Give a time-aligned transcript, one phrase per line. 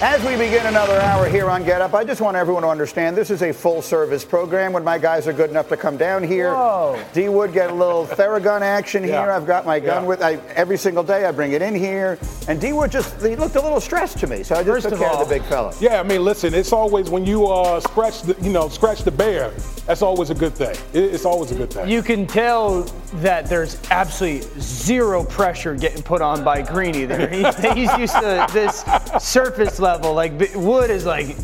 [0.00, 3.16] As we begin another hour here on Get Up, I just want everyone to understand
[3.16, 4.72] this is a full service program.
[4.72, 7.02] When my guys are good enough to come down here, Whoa.
[7.12, 9.22] D Wood get a little Theragun action Yeah.
[9.24, 9.32] here.
[9.32, 10.08] I've got my gun Yeah.
[10.08, 11.24] with I, every single day.
[11.24, 12.16] I bring it in here,
[12.46, 14.84] and D Wood just he looked a little stressed to me, so I just First
[14.84, 15.74] took of care all- of the big fella.
[15.80, 19.10] Yeah, I mean, listen, it's always when you uh, scratch the, you know, scratch the
[19.10, 19.50] bear.
[19.86, 20.76] That's always a good thing.
[20.92, 21.88] It's always a good thing.
[21.88, 22.82] You can tell
[23.14, 27.26] that there's absolutely zero pressure getting put on by Greeny there.
[27.38, 27.42] He,
[27.80, 28.84] he's used to this
[29.18, 29.87] surface level.
[29.96, 31.36] Like Wood is like,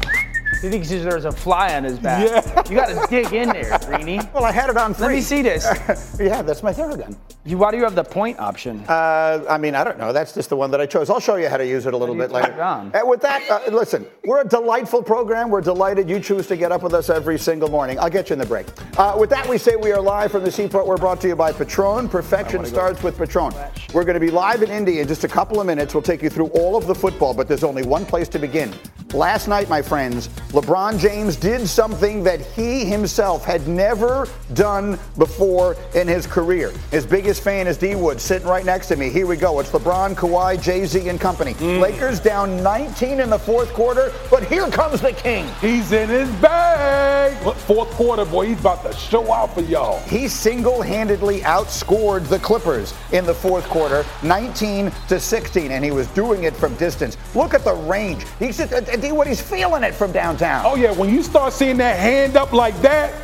[0.64, 2.26] he thinks there's a fly on his back.
[2.28, 2.62] Yeah.
[2.68, 4.20] You got to dig in there, Greeny.
[4.34, 5.06] Well, I had it on three.
[5.06, 5.64] Let me see this.
[6.20, 7.16] yeah, that's my Theragun.
[7.44, 8.80] You, why do you have the point option?
[8.88, 10.12] Uh, I mean, I don't know.
[10.12, 11.10] That's just the one that I chose.
[11.10, 12.52] I'll show you how to use it a little bit later.
[12.52, 12.90] it on?
[12.94, 15.50] Uh, with that, uh, listen, we're a delightful program.
[15.50, 17.98] We're delighted you choose to get up with us every single morning.
[17.98, 18.66] I'll get you in the break.
[18.98, 20.86] Uh, with that, we say we are live from the Seaport.
[20.86, 22.08] We're brought to you by Patron.
[22.08, 23.52] Perfection starts with Patron.
[23.92, 25.94] We're going to be live in Indy in just a couple of minutes.
[25.94, 28.72] We'll take you through all of the football, but there's only one place to begin.
[29.12, 35.76] Last night, my friends, LeBron James did something that he himself had never done before
[35.96, 36.72] in his career.
[36.92, 39.10] His biggest fan is D Wood, sitting right next to me.
[39.10, 39.58] Here we go.
[39.58, 41.54] It's LeBron, Kawhi, Jay Z, and company.
[41.54, 45.44] Lakers down 19 in the fourth quarter, but here comes the king.
[45.60, 47.44] He's in his bag.
[47.44, 49.98] Look, Fourth quarter, boy, he's about to show out for y'all.
[50.02, 56.06] He single-handedly outscored the Clippers in the fourth quarter, 19 to 16, and he was
[56.08, 57.16] doing it from distance.
[57.34, 58.24] Look at the range.
[58.38, 60.43] He's just, uh, D Wood, he's feeling it from downtown.
[60.44, 63.14] Oh yeah, when you start seeing that hand up like that,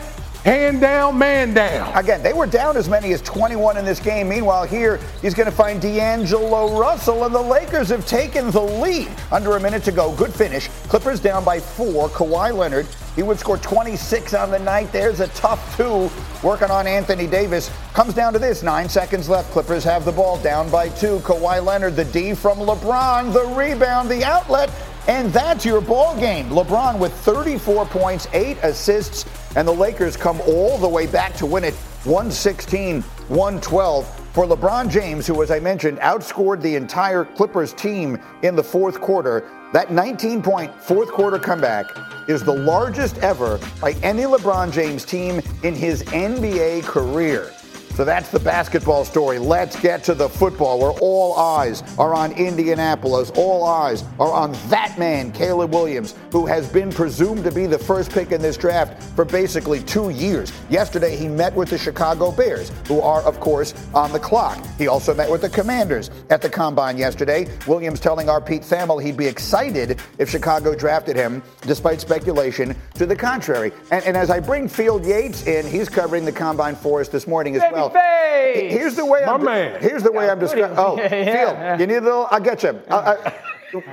[0.43, 1.95] hand down, man down.
[1.95, 4.29] Again, they were down as many as 21 in this game.
[4.29, 9.11] Meanwhile, here he's going to find D'Angelo Russell, and the Lakers have taken the lead.
[9.31, 10.15] Under a minute to go.
[10.17, 10.69] Good finish.
[10.89, 12.09] Clippers down by four.
[12.09, 14.91] Kawhi Leonard, he would score 26 on the night.
[14.91, 16.11] There's a tough two
[16.43, 17.71] working on Anthony Davis.
[17.93, 18.63] Comes down to this.
[18.63, 19.51] Nine seconds left.
[19.51, 21.19] Clippers have the ball down by two.
[21.19, 24.71] Kawhi Leonard, the D from LeBron, the rebound, the outlet.
[25.09, 26.51] And that's your ball game.
[26.51, 29.25] LeBron with 34 points, eight assists,
[29.57, 34.17] and the Lakers come all the way back to win it 116 112.
[34.33, 39.01] For LeBron James, who, as I mentioned, outscored the entire Clippers team in the fourth
[39.01, 41.87] quarter, that 19 point fourth quarter comeback
[42.29, 47.53] is the largest ever by any LeBron James team in his NBA career.
[48.01, 49.39] So that's the basketball story.
[49.39, 53.31] Let's get to the football where all eyes are on Indianapolis.
[53.37, 57.79] All eyes are on that man, Caleb Williams, who has been presumed to be the
[57.79, 60.51] first pick in this draft for basically two years.
[60.71, 64.65] Yesterday, he met with the Chicago Bears, who are, of course, on the clock.
[64.79, 67.49] He also met with the Commanders at the combine yesterday.
[67.67, 73.05] Williams telling our Pete Thamel he'd be excited if Chicago drafted him, despite speculation to
[73.05, 73.73] the contrary.
[73.91, 77.27] And, and as I bring Field Yates in, he's covering the combine for us this
[77.27, 77.90] morning as well.
[77.95, 78.71] Babyface!
[78.71, 79.45] Here's the way My I'm.
[79.45, 79.81] man.
[79.81, 80.79] Here's the way I'm describing.
[80.79, 81.79] Oh, Yeah, yeah, Field, yeah.
[81.79, 82.29] you need a little.
[82.31, 82.81] I'll get you.
[82.91, 83.35] I- I-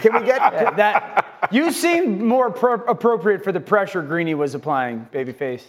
[0.01, 0.39] can we get?
[0.77, 5.61] that you seem more pro- appropriate for the pressure Greeny was applying, babyface.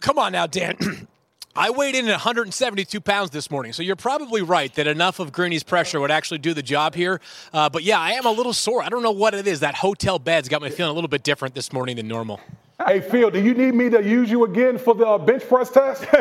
[0.00, 0.76] Come on now, Dan.
[1.56, 5.32] I weighed in at 172 pounds this morning, so you're probably right that enough of
[5.32, 7.20] Greeny's pressure would actually do the job here.
[7.52, 8.82] Uh, but yeah, I am a little sore.
[8.82, 9.60] I don't know what it is.
[9.60, 12.40] That hotel bed's got me feeling a little bit different this morning than normal.
[12.86, 15.70] Hey Phil, do you need me to use you again for the uh, bench press
[15.70, 16.06] test?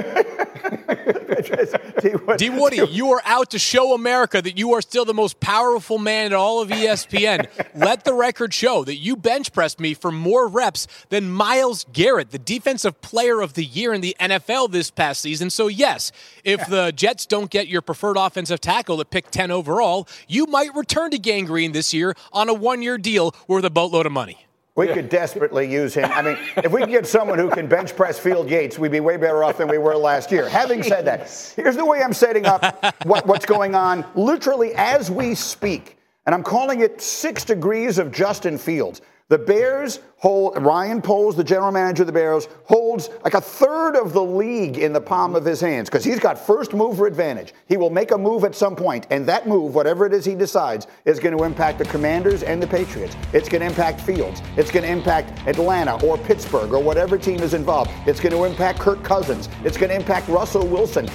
[2.37, 5.97] D Woody, you are out to show America that you are still the most powerful
[5.97, 7.47] man in all of ESPN.
[7.75, 12.31] Let the record show that you bench pressed me for more reps than Myles Garrett,
[12.31, 15.49] the defensive player of the year in the NFL this past season.
[15.49, 16.11] So, yes,
[16.43, 20.75] if the Jets don't get your preferred offensive tackle at pick 10 overall, you might
[20.75, 24.11] return to Gang Green this year on a one year deal worth a boatload of
[24.11, 24.48] money.
[24.79, 26.09] We could desperately use him.
[26.11, 29.01] I mean, if we can get someone who can bench press Field Yates, we'd be
[29.01, 30.47] way better off than we were last year.
[30.47, 32.63] Having said that, here's the way I'm setting up
[33.03, 35.97] what, what's going on literally as we speak.
[36.25, 39.01] And I'm calling it six degrees of Justin Fields.
[39.29, 43.95] The Bears hold, Ryan Poles, the general manager of the Bears, holds like a third
[43.95, 47.53] of the league in the palm of his hands because he's got first mover advantage.
[47.67, 50.33] He will make a move at some point, and that move, whatever it is he
[50.33, 53.15] decides, is going to impact the Commanders and the Patriots.
[53.31, 54.41] It's going to impact Fields.
[54.57, 57.91] It's going to impact Atlanta or Pittsburgh or whatever team is involved.
[58.07, 59.47] It's going to impact Kirk Cousins.
[59.63, 61.07] It's going to impact Russell Wilson.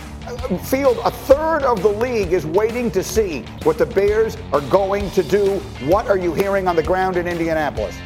[0.44, 5.11] Field, a third of the league is waiting to see what the Bears are going
[5.12, 5.58] to do.
[5.87, 7.96] What are you hearing on the ground in Indianapolis?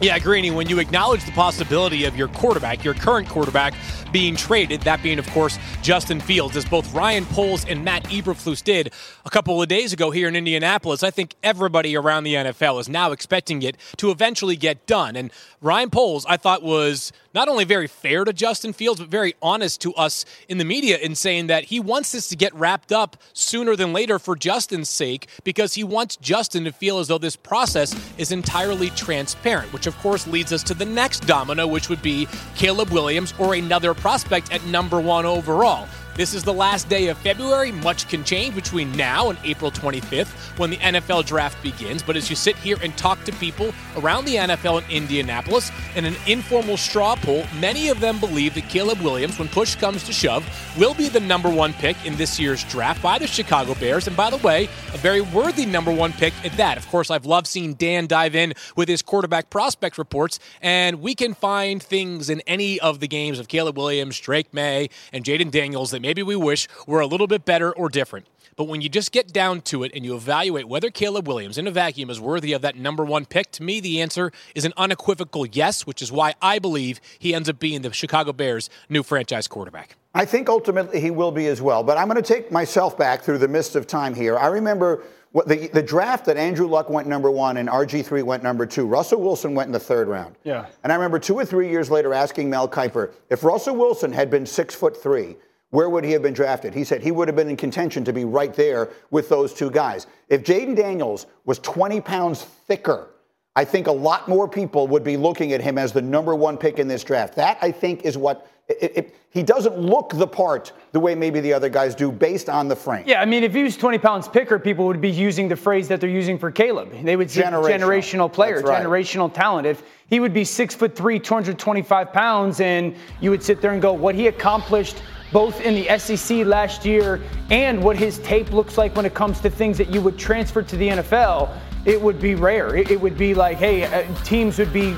[0.00, 3.74] Yeah, Greeny, when you acknowledge the possibility of your quarterback, your current quarterback,
[4.12, 8.64] being traded, that being, of course, Justin Fields, as both Ryan Poles and Matt Eberflus
[8.64, 8.92] did
[9.26, 12.88] a couple of days ago here in Indianapolis, I think everybody around the NFL is
[12.88, 15.16] now expecting it to eventually get done.
[15.16, 15.30] And
[15.60, 19.80] Ryan Poles, I thought, was not only very fair to Justin Fields, but very honest
[19.82, 23.16] to us in the media in saying that he wants this to get wrapped up
[23.32, 27.36] sooner than later for Justin's sake because he wants Justin to feel as though this
[27.36, 32.02] process is entirely transparent, which of course leads us to the next domino, which would
[32.02, 35.88] be Caleb Williams or another prospect at number one overall.
[36.16, 37.72] This is the last day of February.
[37.72, 42.02] Much can change between now and April 25th when the NFL draft begins.
[42.02, 46.04] But as you sit here and talk to people around the NFL in Indianapolis in
[46.04, 50.12] an informal straw poll, many of them believe that Caleb Williams, when push comes to
[50.12, 50.44] shove,
[50.78, 54.06] will be the number one pick in this year's draft by the Chicago Bears.
[54.06, 56.76] And by the way, a very worthy number one pick at that.
[56.76, 61.14] Of course, I've loved seeing Dan dive in with his quarterback prospect reports, and we
[61.14, 65.50] can find things in any of the games of Caleb Williams, Drake Maye, and Jayden
[65.50, 68.26] Daniels that maybe we wish were a little bit better or different.
[68.56, 71.66] But when you just get down to it and you evaluate whether Caleb Williams in
[71.66, 74.74] a vacuum is worthy of that number one pick, to me, the answer is an
[74.76, 79.02] unequivocal yes, which is why I believe he ends up being the Chicago Bears' new
[79.02, 79.96] franchise quarterback.
[80.14, 81.82] I think ultimately he will be as well.
[81.82, 84.36] But I'm going to take myself back through the mist of time here.
[84.36, 88.42] I remember what the, the draft that Andrew Luck went number one and RG3 went
[88.42, 88.86] number two.
[88.86, 90.34] Russell Wilson went in the third round.
[90.42, 90.66] Yeah.
[90.82, 94.28] And I remember two or three years later asking Mel Kiper if Russell Wilson had
[94.28, 95.36] been six foot three
[95.70, 96.74] where would he have been drafted?
[96.74, 99.70] He said he would have been in contention to be right there with those two
[99.70, 100.06] guys.
[100.28, 103.10] If Jayden Daniels was 20 pounds thicker,
[103.56, 106.56] I think a lot more people would be looking at him as the number one
[106.56, 107.34] pick in this draft.
[107.36, 111.40] That, I think, is what it, it, he doesn't look the part the way maybe
[111.40, 113.04] the other guys do based on the frame.
[113.06, 115.88] Yeah, I mean, if he was 20 pounds picker, people would be using the phrase
[115.88, 116.92] that they're using for Caleb.
[117.02, 117.78] They would say Generational.
[117.78, 118.84] generational player, right.
[118.84, 119.66] generational talent.
[119.66, 123.82] If he would be six foot three, 225 pounds, and you would sit there and
[123.82, 125.02] go, what he accomplished
[125.32, 129.40] both in the SEC last year and what his tape looks like when it comes
[129.40, 132.76] to things that you would transfer to the NFL, it would be rare.
[132.76, 134.96] It, it would be like, hey, uh, teams would be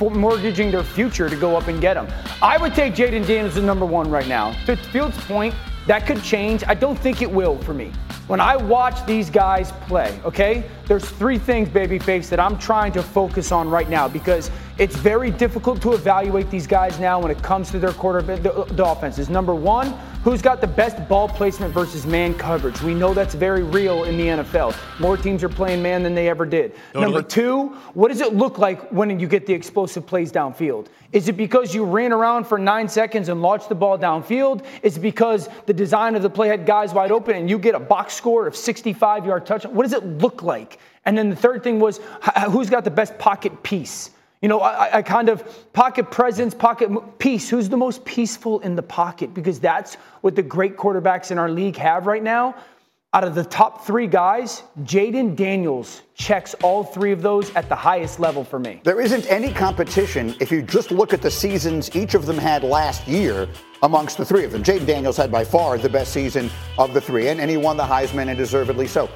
[0.00, 2.08] mortgaging their future to go up and get him.
[2.40, 4.52] I would take Jayden Daniels as number one right now.
[4.66, 5.54] To Fields' point,
[5.86, 6.64] that could change.
[6.66, 7.92] I don't think it will for me.
[8.28, 13.02] When I watch these guys play, okay, there's three things, babyface, that I'm trying to
[13.02, 17.42] focus on right now because it's very difficult to evaluate these guys now when it
[17.42, 19.28] comes to their quarterback, the, the offenses.
[19.28, 19.88] Number one,
[20.24, 22.80] who's got the best ball placement versus man coverage?
[22.80, 24.74] We know that's very real in the NFL.
[24.98, 26.74] More teams are playing man than they ever did.
[26.92, 27.04] Totally.
[27.04, 30.86] Number two, what does it look like when you get the explosive plays downfield?
[31.12, 34.64] Is it because you ran around for nine seconds and launched the ball downfield?
[34.82, 37.74] Is it because the design of the play had guys wide open and you get
[37.74, 39.74] a box score of 65 yard touchdown?
[39.74, 40.78] What does it look like?
[41.04, 42.00] And then the third thing was
[42.50, 44.10] who's got the best pocket peace?
[44.42, 47.48] You know, I, I kind of pocket presence, pocket peace.
[47.48, 49.32] Who's the most peaceful in the pocket?
[49.32, 52.56] Because that's what the great quarterbacks in our league have right now.
[53.14, 57.76] Out of the top three guys, Jayden Daniels checks all three of those at the
[57.76, 58.80] highest level for me.
[58.82, 62.64] There isn't any competition if you just look at the seasons each of them had
[62.64, 63.48] last year
[63.82, 64.64] amongst the three of them.
[64.64, 67.76] Jayden Daniels had by far the best season of the three, and, and he won
[67.76, 69.08] the Heisman and deservedly so.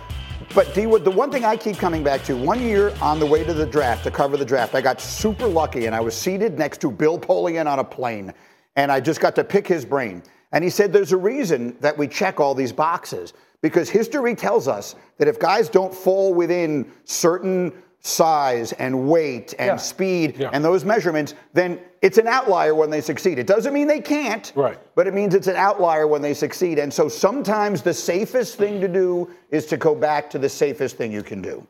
[0.54, 3.44] But D the one thing I keep coming back to, one year on the way
[3.44, 6.58] to the draft to cover the draft, I got super lucky and I was seated
[6.58, 8.32] next to Bill Polian on a plane,
[8.76, 10.22] and I just got to pick his brain.
[10.52, 14.68] And he said there's a reason that we check all these boxes because history tells
[14.68, 17.72] us that if guys don't fall within certain
[18.06, 19.76] size and weight and Yeah.
[19.76, 20.50] speed Yeah.
[20.52, 23.38] and those measurements, then it's an outlier when they succeed.
[23.38, 24.78] It doesn't mean they can't, Right.
[24.94, 26.78] but it means it's an outlier when they succeed.
[26.78, 30.96] And so sometimes the safest thing to do is to go back to the safest
[30.96, 31.66] thing you can do.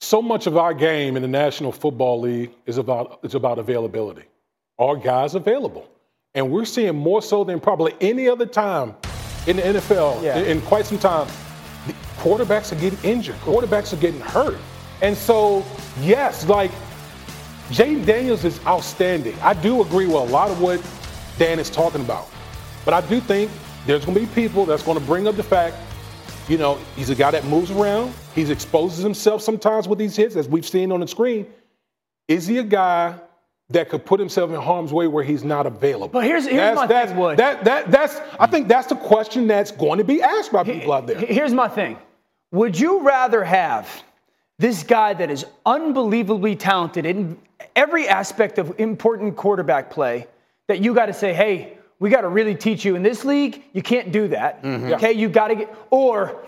[0.00, 4.24] So much of our game in the National Football League is about is about availability.
[4.78, 5.86] Are guys available?
[6.34, 8.94] And we're seeing more so than probably any other time
[9.46, 10.38] in the NFL Yeah.
[10.38, 11.26] in, in quite some time.
[11.86, 13.36] The quarterbacks are getting injured.
[13.44, 14.56] Quarterbacks are getting hurt.
[15.02, 15.64] And so,
[16.00, 16.70] yes, like
[17.70, 19.36] Jayden Daniels is outstanding.
[19.42, 20.80] I do agree with a lot of what
[21.38, 22.28] Dan is talking about.
[22.84, 23.50] But I do think
[23.86, 25.76] there's going to be people that's going to bring up the fact,
[26.48, 28.14] you know, he's a guy that moves around.
[28.34, 31.46] He exposes himself sometimes with these hits, as we've seen on the screen.
[32.28, 33.16] Is he a guy
[33.70, 36.08] that could put himself in harm's way where he's not available?
[36.08, 37.36] But here's- here's that's, my that's, thing, Wood.
[37.38, 40.92] That, that, that's, I think that's the question that's going to be asked by people
[40.92, 41.18] out there.
[41.18, 41.98] Here's my thing.
[42.52, 43.88] Would you rather have
[44.58, 47.38] this guy that is unbelievably talented in
[47.74, 50.26] every aspect of important quarterback play
[50.66, 53.62] that you got to say, hey, we got to really teach you in this league,
[53.72, 54.60] you can't do that.
[54.94, 56.42] Okay, you got to get, or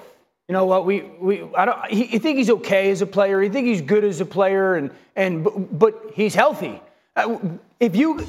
[0.48, 0.84] you know what?
[0.86, 1.90] We we I don't.
[1.90, 3.42] He, you think he's okay as a player.
[3.42, 6.80] You think he's good as a player, and and but, but he's healthy.
[7.16, 7.38] Uh,
[7.80, 8.26] if you,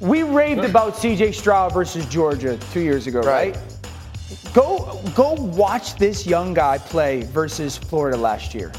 [0.00, 1.32] we raved about C.J.
[1.32, 3.54] Stroud versus Georgia two years ago, right?
[3.54, 4.52] Right.
[4.52, 8.72] Go go watch this young guy play versus Florida last year.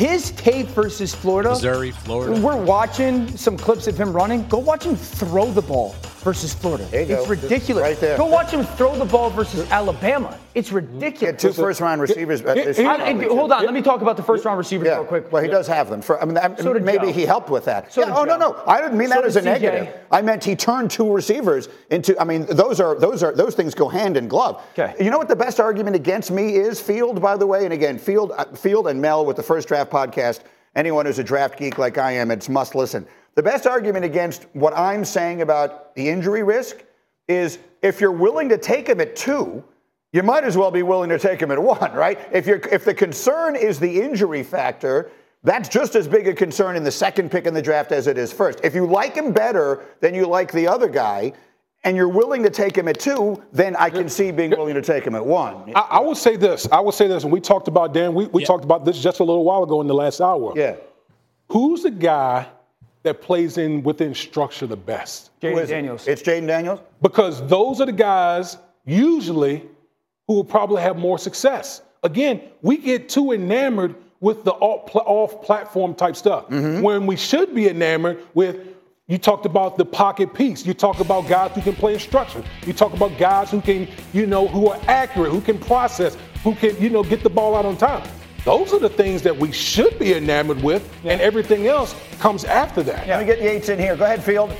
[0.00, 1.50] His tape versus Florida.
[1.50, 2.40] Missouri, Florida.
[2.40, 4.48] We're watching some clips of him running.
[4.48, 5.90] Go watch him throw the ball
[6.20, 6.84] versus Florida.
[6.86, 7.30] There you it's go.
[7.30, 7.82] Ridiculous.
[7.82, 8.16] right there.
[8.16, 10.38] Go watch him throw the ball versus Alabama.
[10.54, 11.20] It's ridiculous.
[11.20, 12.42] Had two first round receivers.
[12.42, 14.96] this year, I- I- hold on, let me talk about the first round receivers Yeah,
[14.96, 15.32] real quick.
[15.32, 16.02] well, he does have them.
[16.02, 17.12] For, I mean, that, So maybe Joe.
[17.12, 17.92] he helped with that.
[17.92, 18.38] So Yeah, oh no, Joe.
[18.38, 19.44] no, I didn't mean So that as a CJ.
[19.44, 19.88] negative.
[20.10, 22.20] I meant he turned two receivers into.
[22.20, 24.62] I mean, those are those are those things go hand in glove.
[24.78, 24.94] Okay.
[25.02, 26.80] You know what the best argument against me is?
[26.80, 29.90] Field, by the way, and again, Field, uh, Field and Mel with the First Draft
[29.90, 30.40] podcast.
[30.76, 33.04] Anyone who's a draft geek like I am, it's must listen.
[33.34, 36.84] The best argument against what I'm saying about the injury risk
[37.28, 39.62] is if you're willing to take him at two,
[40.12, 42.18] you might as well be willing to take him at one, right?
[42.32, 45.10] If you're if the concern is the injury factor,
[45.44, 48.18] that's just as big a concern in the second pick in the draft as it
[48.18, 48.60] is first.
[48.64, 51.32] If you like him better than you like the other guy,
[51.84, 54.82] and you're willing to take him at two, then I can see being willing to
[54.82, 55.72] take him at one.
[55.74, 56.68] I, I would say this.
[56.70, 58.12] I would say this, and we talked about Dan.
[58.12, 58.46] We, we Yeah.
[58.48, 60.52] talked about this just a little while ago in the last hour.
[60.56, 60.74] Yeah.
[61.48, 62.46] Who's the guy
[63.02, 65.30] that plays in within structure the best?
[65.40, 65.72] Who Jayden is it?
[65.72, 66.08] Daniels.
[66.08, 66.80] It's Jayden Daniels.
[67.02, 69.64] Because those are the guys usually
[70.26, 71.82] who will probably have more success.
[72.02, 76.82] Again, we get too enamored with the off platform type stuff mm-hmm.
[76.82, 78.68] when we should be enamored with.
[79.08, 80.64] You talked about the pocket peace.
[80.64, 82.44] You talk about guys who can play in structure.
[82.64, 86.54] You talk about guys who can, you know, who are accurate, who can process, who
[86.54, 88.08] can, you know, get the ball out on time.
[88.44, 92.82] Those are the things that we should be enamored with, and everything else comes after
[92.84, 93.06] that.
[93.06, 93.96] Let me get Yates in here.
[93.96, 94.50] Go ahead, Field.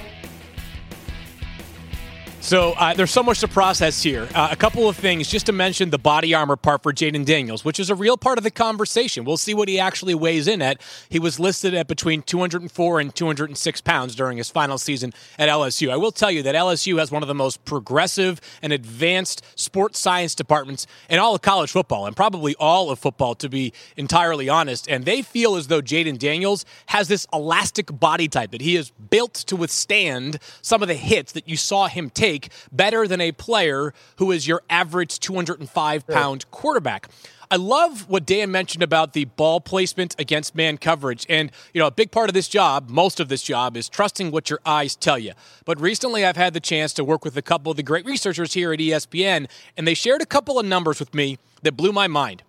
[2.42, 4.26] So uh, there's so much to process here.
[4.34, 7.66] Uh, a couple of things, just to mention the body armor part for Jayden Daniels,
[7.66, 9.24] which is a real part of the conversation.
[9.26, 10.80] We'll see what he actually weighs in at.
[11.10, 15.90] He was listed at between 204 and 206 pounds during his final season at LSU.
[15.90, 19.98] I will tell you that LSU has one of the most progressive and advanced sports
[19.98, 24.48] science departments in all of college football, and probably all of football, to be entirely
[24.48, 24.88] honest.
[24.88, 28.90] And they feel as though Jayden Daniels has this elastic body type that he is
[28.90, 32.29] built to withstand some of the hits that you saw him take
[32.70, 37.08] better than a player who is your average 205 pound quarterback.
[37.52, 41.26] I love what Dan mentioned about the ball placement against man coverage.
[41.28, 44.30] And, you know, a big part of this job, most of this job, is trusting
[44.30, 45.32] what your eyes tell you.
[45.64, 48.52] But recently I've had the chance to work with a couple of the great researchers
[48.52, 52.06] here at ESPN, and they shared a couple of numbers with me that blew my
[52.06, 52.44] mind.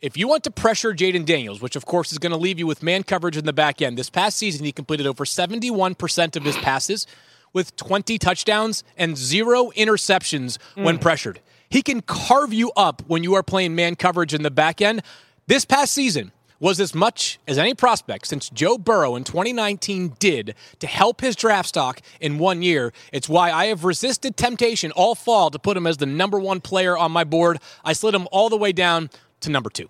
[0.00, 2.66] If you want to pressure Jayden Daniels, which of course is going to leave you
[2.66, 6.44] with man coverage in the back end, this past season he completed over 71% of
[6.44, 7.06] his passes
[7.54, 11.00] with 20 touchdowns and zero interceptions when mm.
[11.00, 11.40] pressured.
[11.70, 15.02] He can carve you up when you are playing man coverage in the back end.
[15.46, 20.54] This past season was as much as any prospect since Joe Burrow in 2019 did
[20.78, 22.92] to help his draft stock in one year.
[23.12, 26.60] It's why I have resisted temptation all fall to put him as the number one
[26.60, 27.58] player on my board.
[27.84, 29.88] I slid him all the way down to number two.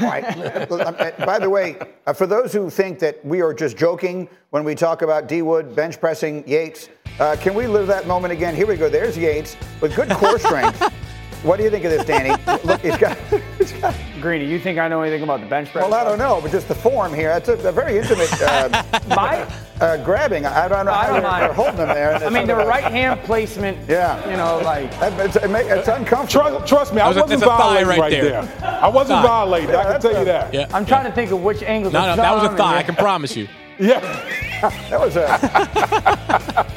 [0.00, 0.68] Right.
[0.68, 4.74] By the way, uh, for those who think that we are just joking when we
[4.74, 8.54] talk about D Wood bench pressing Yates, uh, can we live that moment again?
[8.54, 8.88] Here we go.
[8.88, 10.92] There's Yates with good core strength.
[11.42, 12.30] What do you think of this, Danny?
[12.64, 13.16] Look, he's got.
[13.58, 15.84] He's got Greeny, you think I know anything about the bench press?
[15.84, 17.28] well, I don't know, but just the form here.
[17.38, 19.46] That's a, a very intimate uh, My,
[19.80, 20.46] uh, grabbing.
[20.46, 21.42] I don't know I how don't they're, mind.
[21.42, 22.14] they're holding them there.
[22.16, 23.78] I mean, the right hand placement.
[23.88, 24.28] Yeah.
[24.28, 24.90] You know, like.
[24.98, 26.44] That- It's, it ma- it's uncomfortable.
[26.60, 28.42] Trust, trust me, I was a- wasn't that's a thigh violating right right, there.
[28.42, 28.64] there.
[28.82, 29.26] I wasn't Thigh.
[29.28, 29.74] violating.
[29.76, 30.52] I can tell you that.
[30.54, 30.66] Yeah.
[30.72, 31.92] I'm trying to think of which angle.
[31.92, 32.78] No, no, that was a thumb thigh.
[32.78, 33.46] I can promise you.
[33.78, 34.00] Yeah.
[34.88, 35.26] That was a.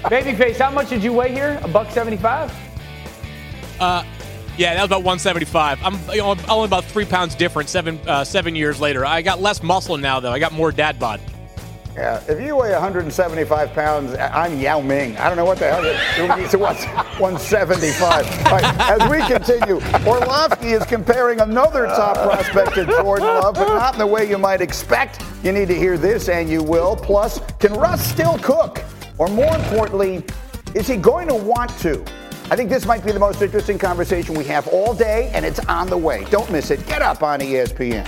[0.09, 1.57] Babyface, how much did you weigh here?
[1.63, 2.51] A buck seventy-five.
[4.59, 5.79] Yeah, that was about 175.
[5.81, 7.69] I'm you know, only about three pounds different.
[7.69, 10.33] Seven uh, seven years later, I got less muscle now though.
[10.33, 11.21] I got more dad bod.
[11.95, 15.15] Yeah, if you weigh 175 pounds, I'm Yao Ming.
[15.17, 15.83] I don't know what the hell.
[15.85, 16.83] it- It's what's
[17.19, 18.45] 175.
[18.47, 19.75] All right, as we continue,
[20.05, 24.37] Orlovsky is comparing another top prospect to Jordan Love, but not in the way you
[24.37, 25.23] might expect.
[25.41, 26.97] You need to hear this, and you will.
[26.97, 28.83] Plus, can Russ still cook?
[29.17, 30.23] Or more importantly,
[30.75, 32.03] is he going to want to?
[32.51, 35.59] I think this might be the most interesting conversation we have all day, and it's
[35.65, 36.25] on the way.
[36.31, 36.83] Don't miss it.
[36.87, 38.07] Get up on ESPN.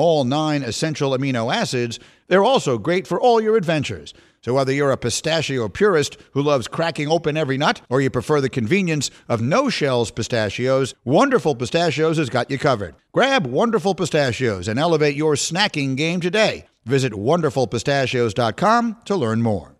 [0.01, 4.13] all nine essential amino acids, they're also great for all your adventures.
[4.43, 8.41] So, whether you're a pistachio purist who loves cracking open every nut, or you prefer
[8.41, 12.95] the convenience of no shells pistachios, Wonderful Pistachios has got you covered.
[13.11, 16.65] Grab Wonderful Pistachios and elevate your snacking game today.
[16.85, 19.75] Visit wonderfulpistachios.com to learn more.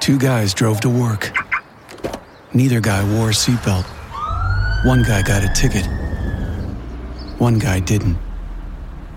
[0.00, 1.32] Two guys drove to work.
[2.52, 3.86] Neither guy wore a seatbelt.
[4.84, 5.86] One guy got a ticket.
[7.38, 8.27] One guy didn't.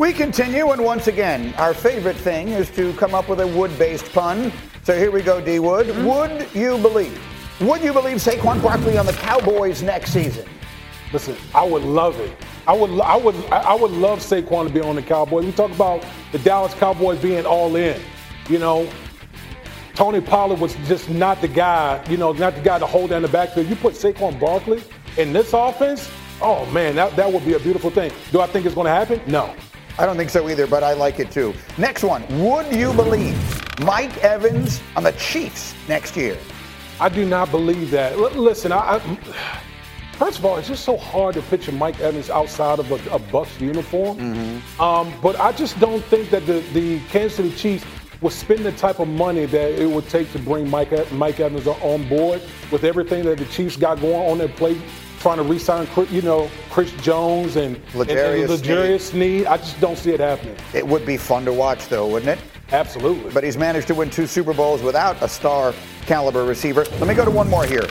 [0.00, 3.78] We continue, and once again, our favorite thing is to come up with a wood
[3.78, 4.50] based pun.
[4.82, 5.88] So here we go, D Wood.
[5.88, 6.06] Mm-hmm.
[6.06, 7.22] Would you believe?
[7.60, 10.48] Would you believe Saquon Barkley on the Cowboys next season?
[11.12, 12.32] Listen, I would love it.
[12.66, 15.44] I would, I would, I would love Saquon to be on the Cowboys.
[15.44, 16.02] We talk about
[16.32, 18.00] the Dallas Cowboys being all in.
[18.48, 18.90] You know,
[19.92, 22.02] Tony Pollard was just not the guy.
[22.08, 23.66] You know, not the guy to hold down the backfield.
[23.66, 24.82] You put Saquon Barkley
[25.18, 26.10] in this offense.
[26.40, 28.10] Oh man, that, that would be a beautiful thing.
[28.32, 29.20] Do I think it's going to happen?
[29.26, 29.54] No.
[29.98, 31.54] I don't think so either, but I like it too.
[31.78, 32.22] Next one.
[32.42, 33.36] Would you believe
[33.80, 36.38] Mike Evans on the Chiefs next year?
[37.00, 38.12] I do not believe that.
[38.12, 38.98] L- listen, I, I,
[40.12, 43.18] first of all, it's just so hard to picture Mike Evans outside of a, a
[43.18, 44.18] Bucs uniform.
[44.78, 47.84] Um, but I just don't think that the, the Kansas City Chiefs
[48.20, 51.66] would spend the type of money that it would take to bring Mike, Mike Evans
[51.66, 54.76] on board with everything that the Chiefs got going on their plate,
[55.20, 57.76] trying to re-sign, Chris- you know, Chris Jones and
[58.10, 58.18] and-
[58.92, 59.46] and Sneed.
[59.46, 60.56] I just don't see it happening.
[60.74, 62.38] It would be fun to watch, though, wouldn't it?
[62.72, 63.30] Absolutely.
[63.30, 65.74] But he's managed to win two Super Bowls without a star
[66.06, 66.84] caliber receiver.
[66.98, 67.86] Let me go to one more here.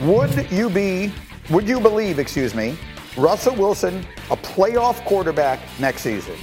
[0.00, 1.12] Would you be,
[1.50, 2.76] would you believe, excuse me,
[3.16, 6.34] Russell Wilson a playoff quarterback next season?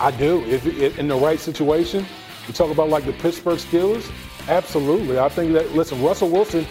[0.00, 0.42] I do.
[0.44, 2.06] If, if in the right situation,
[2.46, 4.10] you talk about like the Pittsburgh Steelers.
[4.48, 5.74] Absolutely, I think that.
[5.74, 6.64] Listen, Russell Wilson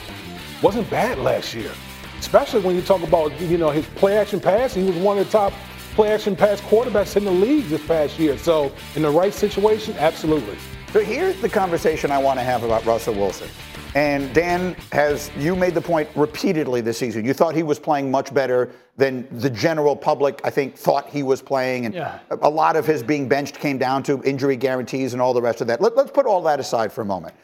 [0.62, 1.72] wasn't bad last year,
[2.20, 4.74] especially when you talk about you know his play action pass.
[4.74, 5.54] He was one of the top
[5.96, 8.38] play action pass quarterbacks in the league this past year.
[8.38, 10.58] So in the right situation, absolutely.
[10.92, 13.50] So here's the conversation I want to have about Russell Wilson.
[13.96, 17.24] And Dan has you made the point repeatedly this season.
[17.24, 21.24] You thought he was playing much better than the general public, I think, thought he
[21.24, 21.86] was playing.
[21.86, 22.20] And Yeah.
[22.30, 25.62] a lot of his being benched came down to injury guarantees and all the rest
[25.62, 25.80] of that.
[25.80, 27.36] Let, let's put all that aside for a moment.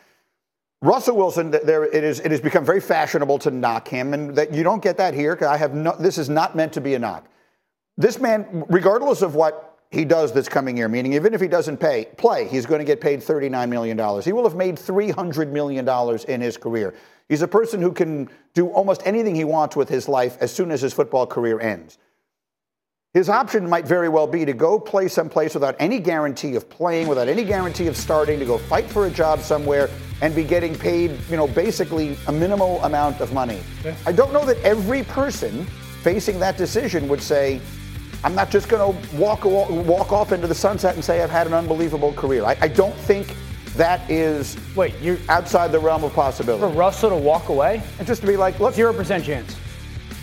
[0.81, 2.19] Russell Wilson, there it is.
[2.19, 5.35] It has become very fashionable to knock him, and that you don't get that here.
[5.35, 5.95] 'cause I have no.
[5.99, 7.25] This is not meant to be a knock.
[7.97, 11.77] This man, regardless of what he does this coming year, meaning even if he doesn't
[11.77, 13.97] pay play, he's going to get paid $39 million.
[14.21, 15.87] He will have made $300 million
[16.27, 16.93] in his career.
[17.29, 20.71] He's a person who can do almost anything he wants with his life as soon
[20.71, 21.97] as his football career ends.
[23.13, 27.09] His option might very well be to go play someplace without any guarantee of playing,
[27.09, 29.89] without any guarantee of starting, to go fight for a job somewhere
[30.21, 33.59] and be getting paid, you know, basically a minimal amount of money.
[34.05, 35.65] I don't know that every person
[36.03, 37.59] facing that decision would say,
[38.23, 41.47] I'm not just going to walk, walk off into the sunset and say I've had
[41.47, 42.45] an unbelievable career.
[42.45, 43.35] I, I don't think
[43.75, 46.61] that is Wait, you're outside the realm of possibility.
[46.61, 46.79] for.
[46.79, 47.83] Russell to walk away?
[47.99, 49.53] And just to be like, look, Zero percent chance.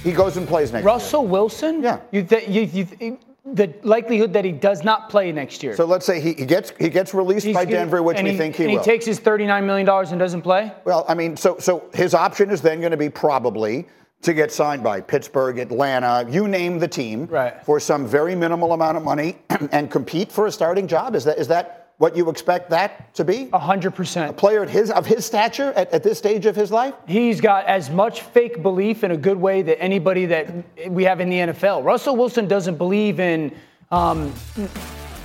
[0.04, 0.92] He goes and plays next year.
[0.92, 1.82] Russell Wilson?
[1.82, 2.00] Yeah.
[2.12, 5.74] You, th- you, you, the likelihood that he does not play next year.
[5.74, 8.56] So let's say he, he gets he gets released He's by Denver, which we think
[8.56, 8.70] he will.
[8.70, 8.84] and will.
[8.84, 10.72] he takes his $39 million and doesn't play?
[10.84, 13.86] Well, I mean, so so his option is then going to be probably
[14.20, 17.64] to get signed by Pittsburgh, Atlanta, you name the team, Right.
[17.64, 19.38] for some very minimal amount of money
[19.72, 21.14] and compete for a starting job.
[21.14, 23.48] Is that is that what you expect that to be?
[23.52, 24.28] A 100%.
[24.28, 26.94] A player at his of his stature at, at this stage of his life?
[27.06, 30.48] He's got as much fake belief in a good way that anybody that
[30.88, 31.84] we have in the NFL.
[31.84, 33.52] Russell Wilson doesn't believe in
[33.90, 34.32] um,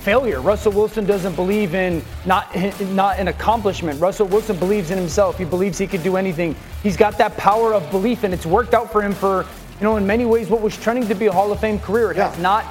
[0.00, 0.40] failure.
[0.40, 2.54] Russell Wilson doesn't believe in not
[2.90, 4.00] not an accomplishment.
[4.00, 5.38] Russell Wilson believes in himself.
[5.38, 6.56] He believes he could do anything.
[6.82, 9.46] He's got that power of belief, and it's worked out for him for
[9.78, 12.10] you know in many ways what was trending to be a Hall of Fame career.
[12.10, 12.64] It has not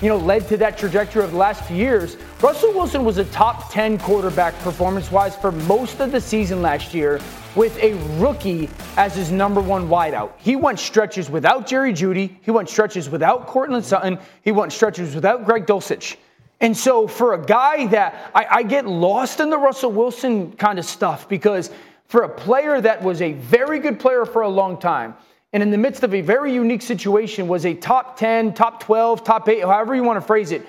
[0.00, 2.16] you know, led to that trajectory of the last few years.
[2.40, 6.94] Russell Wilson was a top 10 quarterback performance wise for most of the season last
[6.94, 7.20] year
[7.54, 10.32] with a rookie as his number one wideout.
[10.38, 12.36] He went stretches without Jerry Jeudy.
[12.42, 14.18] He went stretches without Courtland Sutton.
[14.42, 16.16] He went stretches without Greg Dulcich.
[16.60, 20.78] And so for a guy that I, I get lost in the Russell Wilson kind
[20.78, 21.70] of stuff because
[22.06, 25.14] for a player that was a very good player for a long time,
[25.52, 29.24] and in the midst of a very unique situation was a top 10, top 12,
[29.24, 30.64] top 8, however you want to phrase it,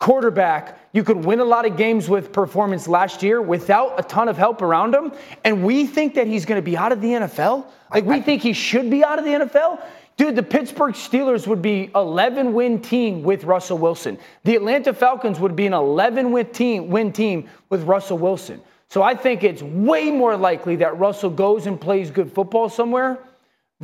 [0.00, 4.28] quarterback you could win a lot of games with performance last year without a ton
[4.28, 5.12] of help around him.
[5.44, 7.66] And we think that he's going to be out of the NFL.
[7.92, 9.82] Like we think he should be out of the NFL.
[10.16, 14.18] Dude, the Pittsburgh Steelers would be 11 win team with Russell Wilson.
[14.44, 18.60] The Atlanta Falcons would be an 11 win team, win team with Russell Wilson.
[18.88, 23.18] So I think it's way more likely that Russell goes and plays good football somewhere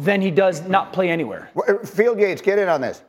[0.00, 1.50] than he does not play anywhere.
[1.84, 3.02] Field uh, Yates, get in on this.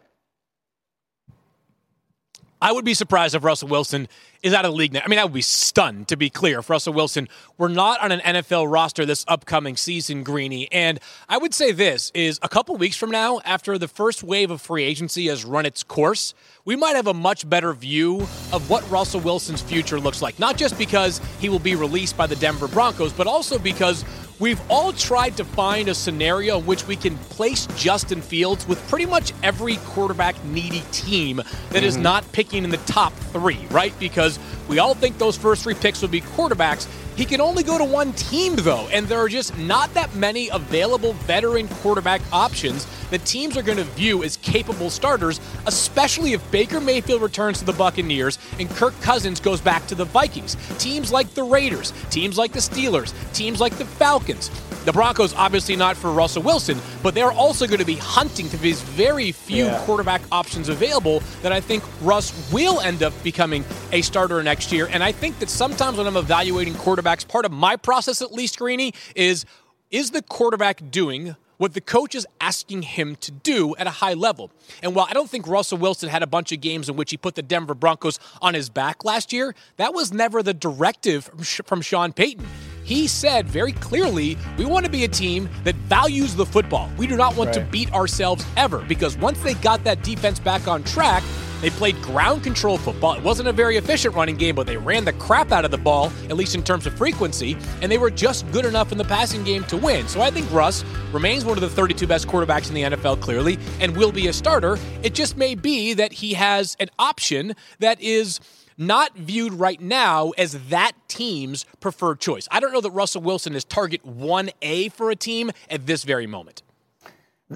[2.62, 4.10] I would be surprised if Russell Wilson
[4.44, 5.02] is out of the league now.
[5.04, 7.28] I mean, I would be stunned, to be clear, if Russell Wilson
[7.58, 10.72] were not on an NFL roster this upcoming season, Greeny.
[10.72, 11.00] And
[11.30, 14.62] I would say this is a couple weeks from now, after the first wave of
[14.62, 16.34] free agency has run its course,
[16.66, 20.40] we might have a much better view of what Russell Wilson's future looks like.
[20.40, 24.04] Not just because he will be released by the Denver Broncos, but also because
[24.42, 28.80] We've all tried to find a scenario in which we can place Justin Fields with
[28.90, 31.84] pretty much every quarterback needy team that mm-hmm.
[31.84, 33.94] is not picking in the top three, right?
[34.00, 34.31] Because
[34.68, 36.88] we all think those first three picks will be quarterbacks.
[37.16, 40.50] He can only go to one team, though, and there are just not that many
[40.50, 46.52] available veteran quarterback options that teams are going to view as capable starters, especially if
[46.52, 50.56] Baker Mayfield returns to the Buccaneers and Kirk Cousins goes back to the Vikings.
[50.80, 54.50] Teams like the Raiders, teams like the Steelers, teams like the Falcons.
[54.86, 58.58] The Broncos, obviously not for Russell Wilson, but they're also going to be hunting to
[58.58, 59.80] these very few yeah.
[59.86, 64.88] quarterback options available that I think Russ will end up becoming a starter next year.
[64.92, 68.60] And I think that sometimes when I'm evaluating quarterbacks, part of my process, at least,
[68.60, 69.46] Greeny, is
[69.90, 74.16] is the quarterback doing what the coach is asking him to do at a high
[74.16, 74.50] level.
[74.82, 77.18] And while I don't think Russell Wilson had a bunch of games in which he
[77.18, 81.30] put the Denver Broncos on his back last year, that was never the directive
[81.66, 82.48] from Sean Payton.
[82.84, 86.90] He said very clearly, we want to be a team that values the football.
[86.98, 87.64] We do not want right.
[87.64, 91.22] to beat ourselves ever because once they got that defense back on track,
[91.62, 93.14] they played ground control football.
[93.14, 95.78] It wasn't a very efficient running game, but they ran the crap out of the
[95.78, 99.06] ball, at least in terms of frequency, and they were just good enough in the
[99.06, 100.08] passing game to win.
[100.08, 103.58] So I think Russ remains one of the 32 best quarterbacks in the NFL, clearly,
[103.80, 104.78] and will be a starter.
[105.04, 108.40] It just may be that he has an option that is
[108.78, 112.48] not viewed right now as that team's preferred choice.
[112.52, 116.26] I don't know that Russell Wilson is target 1A for a team at this very
[116.26, 116.64] moment.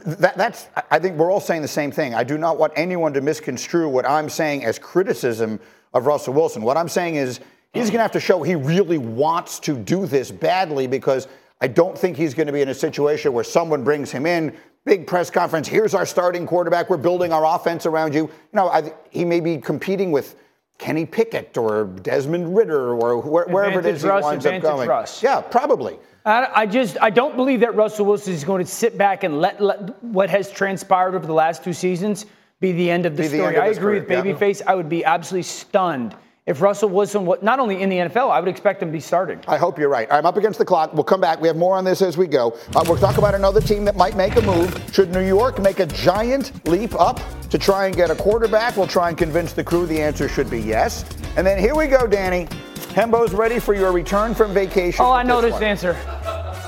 [0.04, 2.14] That, that's, I think we're all saying the same thing.
[2.14, 5.58] I do not want anyone to misconstrue what I'm saying as criticism
[5.94, 6.64] of Russell Wilson.
[6.64, 7.40] What I'm saying is
[7.74, 11.30] he's going to have to show he really wants to do this badly because
[11.62, 14.54] I don't think he's going to be in a situation where someone brings him in,
[14.84, 18.24] big press conference, here's our starting quarterback, we're building our offense around you.
[18.24, 20.36] You know, I, he may be competing with
[20.78, 24.88] Kenny Pickett or Desmond Ridder or wh- wherever it is he Russ, winds up going.
[24.90, 25.24] Russ.
[25.24, 25.98] Yeah, probably.
[26.28, 29.62] I just I don't believe that Russell Wilson is going to sit back and let,
[29.62, 32.26] let what has transpired over the last two seasons
[32.60, 33.54] be the end of the be story.
[33.54, 34.62] The I agree with Babyface.
[34.62, 34.72] Yeah.
[34.72, 38.40] I would be absolutely stunned if Russell Wilson was not only in the NFL, I
[38.40, 39.40] would expect him to be starting.
[39.48, 40.08] I hope you're right.
[40.12, 40.94] I'm up against the clock.
[40.94, 41.42] We'll come back.
[41.42, 42.56] We have more on this as we go.
[42.76, 44.80] Uh, we'll talk about another team that might make a move.
[44.94, 48.78] Should New York make a giant leap up to try and get a quarterback?
[48.78, 51.04] We'll try and convince the crew the answer should be yes.
[51.36, 52.48] And then here we go, Danny.
[52.94, 55.04] Hembo's ready for your return from vacation.
[55.04, 55.96] Oh, I know this, this answer.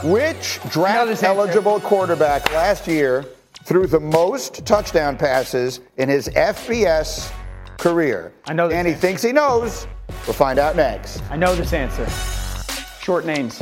[0.03, 3.25] Which draft eligible quarterback last year
[3.63, 7.31] threw the most touchdown passes in his FBS
[7.77, 8.33] career?
[8.47, 8.75] I know this.
[8.75, 9.07] And he answer.
[9.07, 9.87] thinks he knows.
[10.25, 11.21] We'll find out next.
[11.29, 12.07] I know this answer.
[13.01, 13.61] Short names.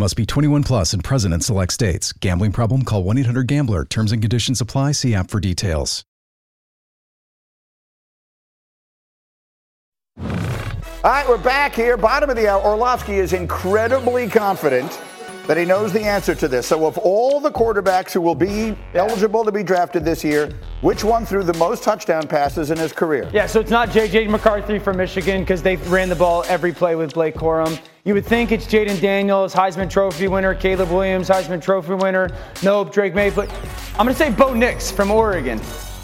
[0.00, 2.14] Must be 21 plus and present in select states.
[2.14, 2.86] Gambling problem?
[2.86, 3.84] Call 1 800 GAMBLER.
[3.84, 4.92] Terms and conditions apply.
[4.92, 6.06] See app for details.
[10.18, 11.98] All right, we're back here.
[11.98, 12.62] Bottom of the hour.
[12.62, 14.90] Orlovsky is incredibly confident
[15.46, 16.66] that he knows the answer to this.
[16.66, 20.50] So, of all the quarterbacks who will be eligible to be drafted this year,
[20.80, 23.28] which one threw the most touchdown passes in his career?
[23.32, 24.28] Yeah, so it's not J.J.
[24.28, 27.80] McCarthy from Michigan because they ran the ball every play with Blake Corum.
[28.04, 32.30] You would think it's Jayden Daniels, Heisman Trophy winner, Caleb Williams, Heisman Trophy winner.
[32.62, 33.30] Nope, Drake Maye.
[33.30, 33.50] But
[33.98, 35.60] I'm going to say Bo Nix from Oregon.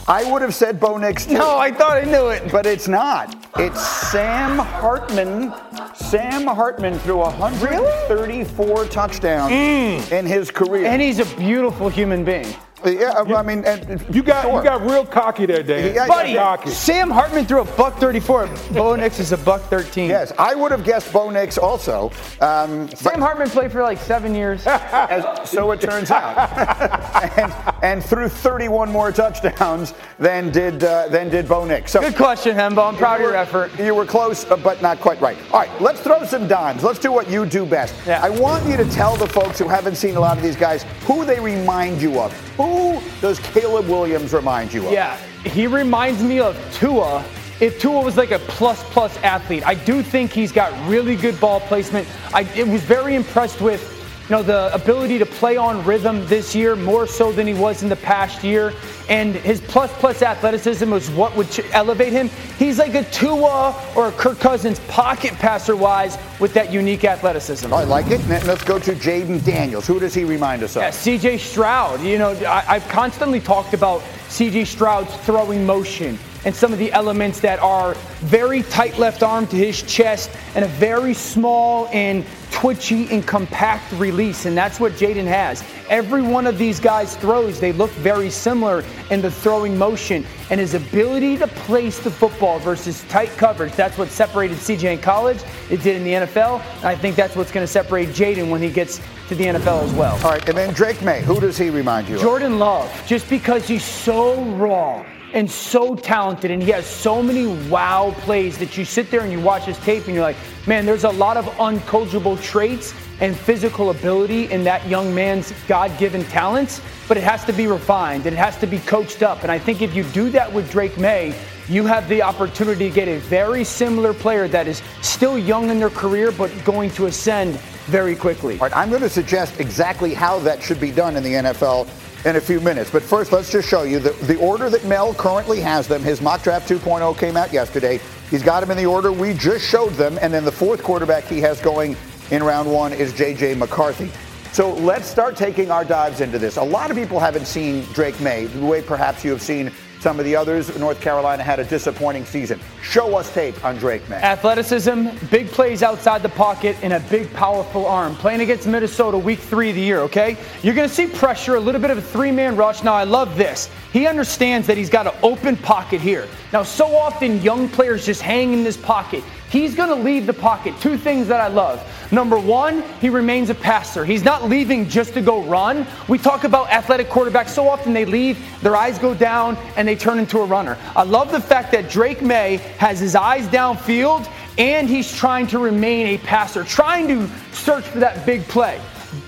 [0.09, 1.35] I would have said Bo Nix too.
[1.35, 2.53] No, I thought I knew it.
[2.53, 3.35] But it's not.
[3.59, 5.53] It's Sam Hartman.
[5.95, 10.13] Sam Hartman threw 134 touchdowns mm.
[10.13, 10.87] in his career.
[10.87, 12.55] And he's a beautiful human being.
[12.93, 14.57] Yeah, I mean, and, You got sure.
[14.59, 15.95] you got real cocky there, Dan.
[15.95, 16.71] Yeah, You Buddy, cocky.
[16.71, 18.49] Sam Hartman threw a buck 34.
[18.73, 20.09] Bo Nix is a buck 13.
[20.09, 22.11] Yes, I would have guessed Bo Nix also.
[22.41, 24.67] Um, Sam Hartman played for like seven years.
[24.67, 26.37] as, so it turns out,
[27.39, 31.93] and, and threw 31 more touchdowns than did uh, than did Bo Nix.
[31.93, 32.89] So Good question, Hembo.
[32.89, 33.79] I'm proud of you your were- effort.
[33.79, 35.37] You were close, uh, but not quite right.
[35.53, 36.83] All right, let's throw some dimes.
[36.85, 37.95] Let's do what you do best.
[38.07, 38.23] Yeah.
[38.23, 40.85] I want you to tell the folks who haven't seen a lot of these guys
[41.05, 42.33] who they remind you of.
[42.57, 42.76] Who
[43.21, 44.93] does Caleb Williams remind you of?
[44.93, 47.25] Yeah, he reminds me of Tua.
[47.61, 51.41] If Tua was like a plus plus athlete, I do think he's got really good
[51.41, 52.07] ball placement.
[52.35, 53.96] I was very impressed with,
[54.29, 57.85] you know, the ability to play on rhythm this year more so than he was
[57.85, 58.73] in the past year.
[59.09, 62.29] And his plus plus athleticism was what would ch- elevate him.
[62.59, 67.73] He's like a Tua or a Kirk Cousins pocket passer wise with that unique athleticism.
[67.73, 68.21] Oh, I like it.
[68.27, 69.87] Let's go to Jayden Daniels.
[69.87, 70.83] Who does he remind us of?
[70.83, 72.01] Yeah, CJ Stroud.
[72.01, 76.93] You know, I, I've constantly talked about CJ Stroud's throwing motion and some of the
[76.93, 82.25] elements that are very tight left arm to his chest and a very small and
[82.57, 84.47] twitchy and compact release.
[84.47, 85.63] And that's what Jayden has.
[85.91, 90.25] Every one of these guys' throws, they look very similar in the throwing motion.
[90.49, 94.99] And his ability to place the football versus tight coverage, that's what separated CJ in
[95.01, 95.43] college.
[95.69, 96.63] It did in the NFL.
[96.77, 99.83] And I think that's what's going to separate Jayden when he gets to the NFL
[99.83, 100.15] as well.
[100.25, 101.21] All right, and then Drake Maye.
[101.21, 102.23] Who does he remind you of?
[102.23, 107.47] Jordan Love, just because he's so raw and so talented and he has so many
[107.69, 110.37] wow plays that you sit there and you watch his tape and you're like,
[110.67, 115.97] man, there's a lot of uncoachable traits and physical ability in that young man's God
[115.99, 119.43] given talents, but it has to be refined and it has to be coached up.
[119.43, 121.35] And I think if you do that with Drake Maye,
[121.69, 125.79] you have the opportunity to get a very similar player that is still young in
[125.79, 128.55] their career but going to ascend very quickly.
[128.55, 131.89] All right, I'm going to suggest exactly how that should be done in the NFL
[132.27, 132.91] in a few minutes.
[132.91, 136.03] But first, let's just show you the, the order that Mel currently has them.
[136.03, 138.01] His mock draft 2.0 came out yesterday.
[138.31, 140.19] He's got them in the order we just showed them.
[140.21, 141.97] And then the fourth quarterback he has going
[142.33, 143.55] in round one is J.J.
[143.55, 144.11] McCarthy.
[144.53, 146.57] So let's start taking our dives into this.
[146.57, 150.19] A lot of people haven't seen Drake Maye the way perhaps you have seen some
[150.19, 150.77] of the others.
[150.79, 152.61] North Carolina had a disappointing season.
[152.83, 154.17] Show us tape on Drake Maye.
[154.17, 158.15] Athleticism, big plays outside the pocket, and a big, powerful arm.
[158.17, 160.37] Playing against Minnesota week three of the year, okay?
[160.63, 162.83] You're going to see pressure, a little bit of a three man rush.
[162.83, 163.71] Now, I love this.
[163.97, 166.29] He understands that he's got an open pocket here.
[166.53, 169.25] Now, so often young players just hang in this pocket.
[169.49, 170.79] He's going to leave the pocket.
[170.83, 171.83] Two things that I love.
[172.13, 174.05] Number one, he remains a passer.
[174.05, 175.87] He's not leaving just to go run.
[176.09, 177.49] We talk about athletic quarterbacks.
[177.49, 180.77] So often they leave, their eyes go down, and they turn into a runner.
[180.95, 185.59] I love the fact that Drake Maye has his eyes downfield and he's trying to
[185.59, 188.79] remain a passer, trying to search for that big play.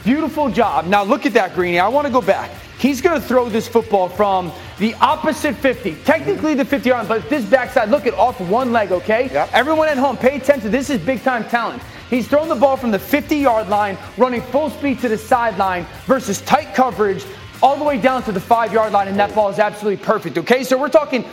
[0.05, 0.85] Beautiful job.
[0.85, 1.79] Now look at that, Greeny.
[1.79, 2.51] I want to go back.
[2.79, 7.21] He's going to throw this football from the opposite 50, technically the 50 yard, line,
[7.21, 9.29] but this backside, look at off one leg, okay?
[9.33, 9.51] Yep.
[9.53, 10.71] Everyone at home, pay attention.
[10.71, 11.83] This is big time talent.
[12.09, 15.87] He's throwing the ball from the 50 yard line, running full speed to the sideline
[16.07, 17.25] versus tight coverage
[17.62, 20.38] all the way down to the five yard line, and that ball is absolutely perfect,
[20.38, 20.62] okay?
[20.62, 21.25] So we're talking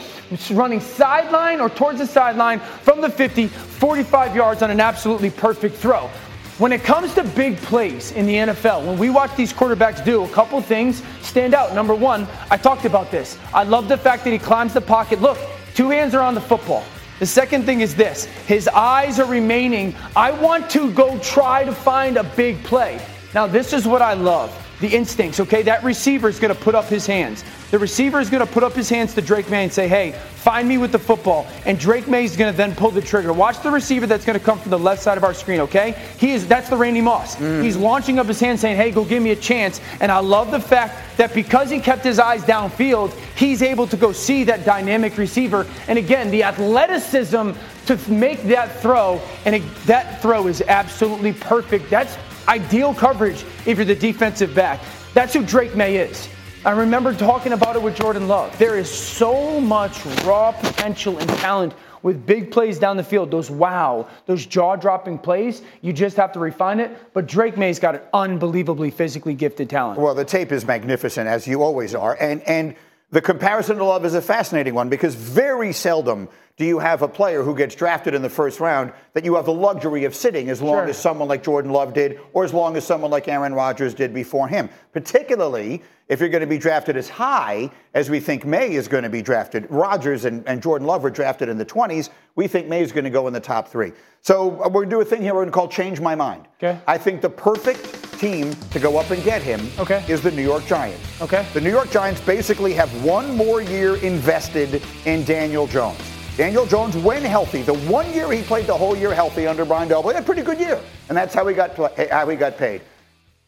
[0.51, 5.75] running sideline or towards the sideline from the 50, 45 yards on an absolutely perfect
[5.75, 6.09] throw.
[6.57, 10.23] When it comes to big plays in the NFL, when we watch these quarterbacks do,
[10.23, 11.75] a couple things stand out.
[11.75, 13.37] Number one, I talked about this.
[13.53, 15.21] I love the fact that he climbs the pocket.
[15.21, 15.37] Look,
[15.73, 16.85] two hands are on the football.
[17.19, 19.95] The second thing is this his eyes are remaining.
[20.15, 23.05] I want to go try to find a big play.
[23.33, 25.61] Now, this is what I love the instincts, okay?
[25.61, 27.43] That receiver is going to put up his hands.
[27.71, 30.11] The receiver is going to put up his hands to Drake Maye and say, hey,
[30.11, 31.47] find me with the football.
[31.65, 33.33] And Drake Maye is going to then pull the trigger.
[33.33, 35.95] Watch the receiver that's going to come from the left side of our screen, okay?
[36.19, 37.35] He is that's the Randy Moss.
[37.35, 37.63] Mm.
[37.63, 39.81] He's launching up his hand saying, hey, go give me a chance.
[39.99, 43.97] And I love the fact that because he kept his eyes downfield, he's able to
[43.97, 45.65] go see that dynamic receiver.
[45.87, 47.51] And again, the athleticism
[47.87, 51.89] to make that throw, and it, that throw is absolutely perfect.
[51.89, 54.79] That's ideal coverage if you're the defensive back.
[55.13, 56.29] That's who Drake Maye is.
[56.65, 58.57] I remember talking about it with Jordan Love.
[58.57, 61.73] There is so much raw potential and talent
[62.05, 66.31] with big plays down the field, those wow, those jaw dropping plays, you just have
[66.33, 66.95] to refine it.
[67.13, 69.99] But Drake Maye's got an unbelievably physically gifted talent.
[69.99, 72.15] Well, the tape is magnificent, as you always are.
[72.21, 72.75] And, and
[73.09, 77.07] the comparison to Love is a fascinating one because very seldom do you have a
[77.07, 80.49] player who gets drafted in the first round that you have the luxury of sitting
[80.49, 80.89] as long Sure.
[80.89, 84.13] as someone like Jordan Love did or as long as someone like Aaron Rodgers did
[84.13, 84.69] before him?
[84.93, 89.03] Particularly if you're going to be drafted as high as we think Maye is going
[89.03, 89.65] to be drafted.
[89.69, 92.09] Rodgers and, and Jordan Love were drafted in the 20s.
[92.35, 93.91] We think Maye is going to go in the top three.
[94.21, 96.15] So uh, we're going to do a thing here we're going to call Change My
[96.15, 96.47] Mind.
[96.63, 96.79] Okay.
[96.87, 100.05] I think the perfect team to go up and get him Okay.
[100.07, 101.21] is the New York Giants.
[101.21, 101.45] Okay.
[101.53, 105.99] The New York Giants basically have one more year invested in Daniel Jones.
[106.37, 109.87] Daniel Jones, when healthy, the one year he played the whole year healthy under Brian
[109.87, 112.35] Daboll, had a pretty good year, and that's how he got pla- eh, how he
[112.35, 112.81] got paid.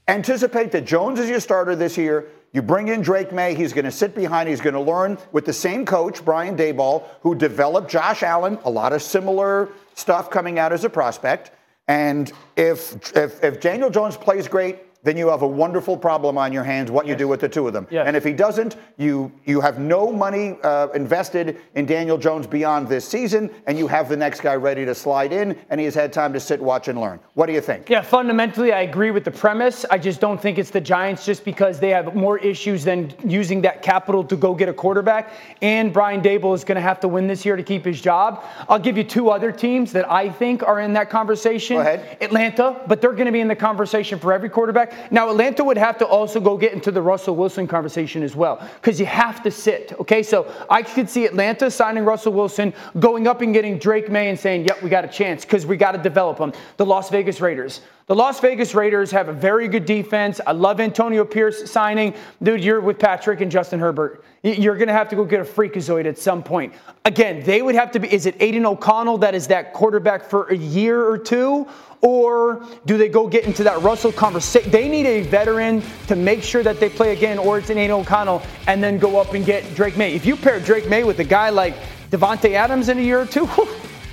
[0.07, 2.27] Anticipate that Jones is your starter this year.
[2.53, 3.55] You bring in Drake Maye.
[3.55, 4.47] He's going to sit behind.
[4.47, 8.57] He's going to learn with the same coach, Brian Daboll, who developed Josh Allen.
[8.63, 11.51] A lot of similar stuff coming out as a prospect.
[11.89, 16.51] And if if, if Daniel Jones plays great, then you have a wonderful problem on
[16.51, 16.91] your hands.
[16.91, 17.87] What you do with the two of them.
[17.89, 18.05] Yes.
[18.07, 22.89] And if he doesn't, you you have no money uh, invested in Daniel Jones beyond
[22.89, 25.95] this season, and you have the next guy ready to slide in, and he has
[25.95, 27.21] had time to sit, watch, and learn.
[27.35, 27.89] What do you think?
[27.89, 29.85] Yeah, fundamentally, I agree with the premise.
[29.89, 33.61] I just don't think it's the Giants just because they have more issues than using
[33.61, 35.31] that capital to go get a quarterback.
[35.61, 38.43] And Brian Daboll is going to have to win this year to keep his job.
[38.67, 41.77] I'll give you two other teams that I think are in that conversation.
[41.77, 42.17] Go ahead.
[42.19, 44.96] Atlanta, but they're going to be in the conversation for every quarterback.
[45.11, 48.61] Now, Atlanta would have to also go get into the Russell Wilson conversation as well
[48.75, 49.93] because you have to sit.
[49.99, 54.29] Okay, so I could see Atlanta signing Russell Wilson, going up and getting Drake Maye
[54.29, 57.09] and saying, "Yep, we got a chance because we got to develop him." The Las
[57.09, 57.81] Vegas Raiders.
[58.07, 60.39] The Las Vegas Raiders have a very good defense.
[60.47, 62.13] I love Antonio Pierce signing.
[62.41, 64.23] Dude, you're with Patrick and Justin Herbert.
[64.43, 66.73] You're going to have to go get a freakazoid at some point.
[67.03, 68.13] Again, they would have to be.
[68.13, 71.67] Is it Aidan O'Connell that is that quarterback for a year or two?
[72.01, 74.69] Or do they go get into that Russell conversation?
[74.71, 78.01] They need a veteran to make sure that they play again, or it's an Aidan
[78.01, 80.13] O'Connell, and then go up and get Drake Maye.
[80.13, 81.75] If you pair Drake Maye with a guy like
[82.11, 83.65] Davante Adams in a year or two, whew,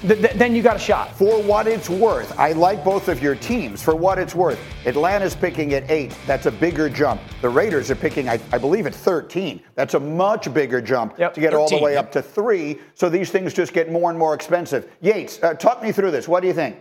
[0.02, 1.14] th- th- then you got a shot.
[1.16, 3.82] For what it's worth, I like both of your teams.
[3.82, 6.16] For what it's worth, Atlanta's picking at eight.
[6.26, 7.20] That's a bigger jump.
[7.42, 9.60] The Raiders are picking, I, I believe, at 13.
[9.74, 11.34] That's a much bigger jump Yep.
[11.34, 12.06] to get all the way yep.
[12.06, 12.78] up to three.
[12.94, 14.90] So these things just get more and more expensive.
[15.02, 16.26] Yates, uh, talk me through this.
[16.26, 16.76] What do you think?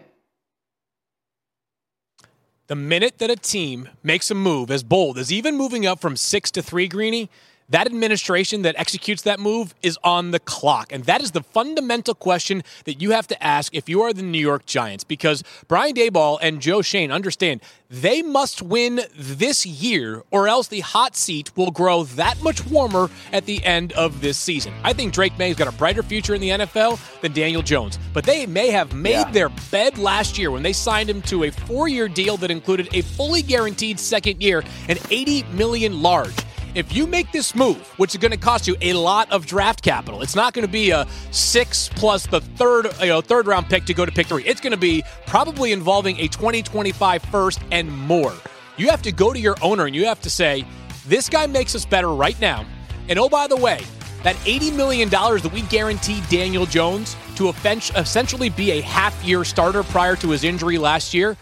[2.67, 6.15] The minute that a team makes a move as bold as even moving up from
[6.15, 7.29] six to three, Greeny,
[7.73, 10.93] that administration that executes that move is on the clock.
[10.93, 14.21] And that is the fundamental question that you have to ask if you are the
[14.21, 15.03] New York Giants.
[15.03, 20.81] Because Brian Daboll and Joe Schoen understand they must win this year, or else the
[20.81, 24.71] hot seat will grow that much warmer at the end of this season.
[24.83, 27.97] I think Drake Maye's got a brighter future in the NFL than Daniel Jones.
[28.13, 29.31] But they may have made Yeah.
[29.31, 33.01] their bed last year when they signed him to a four-year deal that included a
[33.01, 36.35] fully guaranteed second year and 80 million large.
[36.75, 39.83] If you make this move, which is going to cost you a lot of draft
[39.83, 43.67] capital, it's not going to be a six plus the third, you know, third round
[43.69, 44.43] pick to go to pick three.
[44.43, 48.33] It's going to be probably involving a 2025 first and more.
[48.77, 50.65] You have to go to your owner and you have to say,
[51.05, 52.65] this guy makes us better right now.
[53.07, 53.83] And oh, by the way,
[54.23, 59.83] that $80 million that we guaranteed Daniel Jones to essentially be a half year starter
[59.83, 61.37] prior to his injury last year,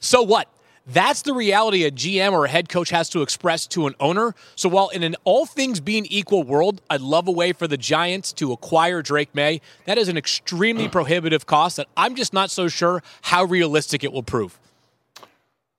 [0.00, 0.51] so what?
[0.86, 4.34] That's the reality a GM or a head coach has to express to an owner.
[4.56, 7.76] So while in an all things being equal world, I'd love a way for the
[7.76, 12.50] Giants to acquire Drake Maye, that is an extremely prohibitive cost that I'm just not
[12.50, 14.58] so sure how realistic it will prove.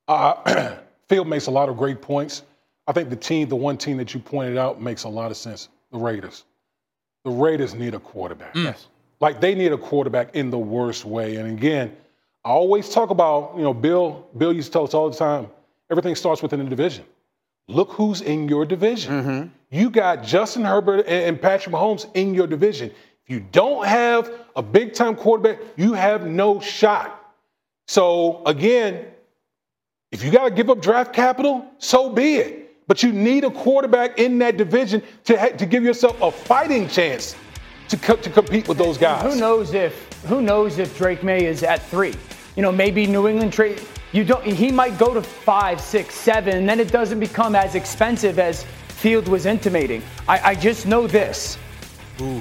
[0.08, 0.76] Uh,
[1.10, 2.44] Field makes a lot of great points.
[2.88, 5.38] I think the team, the one team that you pointed out, makes a lot of
[5.38, 5.70] sense.
[5.92, 6.46] The Raiders.
[7.24, 8.54] The Raiders need a quarterback.
[8.54, 8.66] Mm.
[8.66, 8.88] Yes.
[9.20, 11.36] Like they need a quarterback in the worst way.
[11.38, 11.96] And again,
[12.46, 14.28] I always talk about, you know, Bill.
[14.38, 15.48] Bill used to tell us all the time.
[15.90, 17.06] Everything starts within a division.
[17.68, 19.14] Look who's in your division.
[19.14, 19.48] Mm-hmm.
[19.72, 22.90] You got Justin Herbert and and Patrick Mahomes in your division.
[23.26, 27.34] If you don't have a big time quarterback, you have no shot.
[27.88, 29.06] So again,
[30.12, 32.86] if you got to give up draft capital, so be it.
[32.88, 36.90] But you need a quarterback in that division to, ha- to give yourself a fighting
[36.90, 37.36] chance
[37.88, 39.24] to, co- to compete with those guys.
[39.24, 42.14] Who knows if who knows if Drake Maye is at three?
[42.56, 43.82] You know, maybe New England trade.
[44.12, 44.46] You don't.
[44.46, 48.64] He might go to five, six, seven, and then it doesn't become as expensive as
[48.90, 50.02] Field was intimating.
[50.30, 51.58] I, I just know this: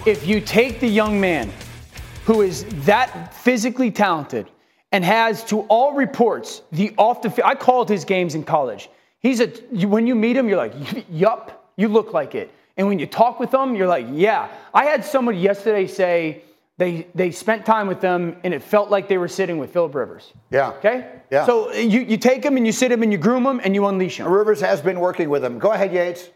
[0.07, 1.51] if you take the young man
[2.25, 4.48] who is that physically talented
[4.92, 7.48] and has, to all reports, the off the field.
[7.48, 8.90] I called his games in college.
[9.20, 9.51] He's a.
[9.72, 10.75] You, when you meet him, you're like,
[11.11, 12.53] yup, you look like it.
[12.77, 14.48] And when you talk with him, you're like, yeah.
[14.72, 16.42] I had somebody yesterday say
[16.83, 19.95] They they spent time with them, and it felt like they were sitting with Philip
[19.95, 20.33] Rivers.
[20.51, 20.71] Yeah.
[20.79, 21.12] Okay.
[21.31, 21.47] Yeah.
[21.47, 23.87] So you you take them and you sit them and you groom them and you
[23.87, 24.27] unleash them.
[24.27, 25.61] Rivers has been working with him.
[25.61, 26.29] Go ahead, Yates.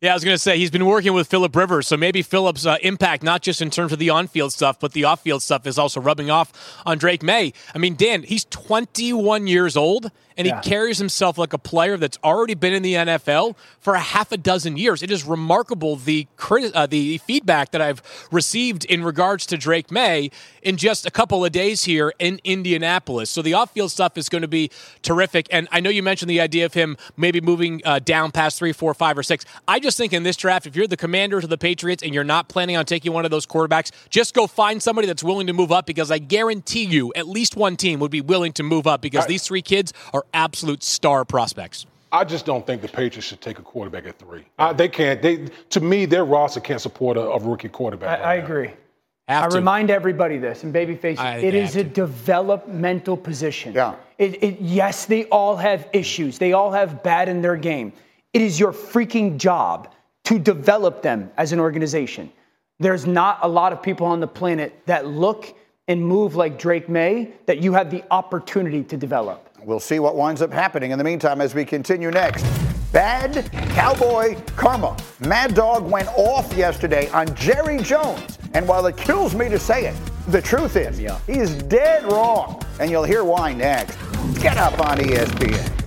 [0.00, 2.64] Yeah, I was going to say he's been working with Philip Rivers, so maybe Philip's
[2.64, 5.78] uh, impact, not just in terms of the on-field stuff, but the off-field stuff, is
[5.78, 7.52] also rubbing off on Drake Maye.
[7.74, 10.58] I mean, Dan, he's 21 years old, and Yeah.
[10.62, 14.32] he carries himself like a player that's already been in the NFL for a half
[14.32, 15.02] a dozen years.
[15.02, 18.00] It is remarkable the criti- uh, the feedback that I've
[18.32, 20.30] received in regards to Drake Maye
[20.62, 23.28] in just a couple of days here in Indianapolis.
[23.28, 24.70] So the off-field stuff is going to be
[25.02, 25.46] terrific.
[25.50, 28.72] And I know you mentioned the idea of him maybe moving uh, down past three,
[28.72, 29.44] four, five, or six.
[29.68, 32.24] I just think in this draft, if you're the Commanders or the Patriots and you're
[32.24, 35.52] not planning on taking one of those quarterbacks, just go find somebody that's willing to
[35.52, 38.86] move up because I guarantee you, at least one team would be willing to move
[38.86, 41.86] up because these three kids are absolute star prospects.
[42.12, 44.42] I just don't think the Patriots should take a quarterback at three.
[44.58, 45.22] I, they can't.
[45.22, 48.18] They to me, their roster can't support a, a rookie quarterback.
[48.18, 48.44] I right now.
[48.44, 48.70] agree.
[49.28, 49.56] Have I to.
[49.56, 51.94] remind everybody this, and babyface, I- it they is have a to.
[51.94, 53.74] developmental position.
[53.74, 53.94] Yeah.
[54.18, 56.38] It, it, yes, they all have issues.
[56.38, 57.92] They all have bad in their game.
[58.32, 59.92] It is your freaking job
[60.24, 62.30] to develop them as an organization.
[62.78, 65.54] There's not a lot of people on the planet that look
[65.88, 69.48] and move like Drake Maye that you have the opportunity to develop.
[69.64, 72.44] We'll see what winds up happening in the meantime as we continue next.
[72.92, 74.96] Bad cowboy karma.
[75.20, 78.38] Mad Dog went off yesterday on Jerry Jones.
[78.54, 79.96] And while it kills me to say it,
[80.28, 82.62] the truth is he's dead wrong.
[82.78, 83.96] And you'll hear why next.
[84.40, 85.79] Get up on ESPN.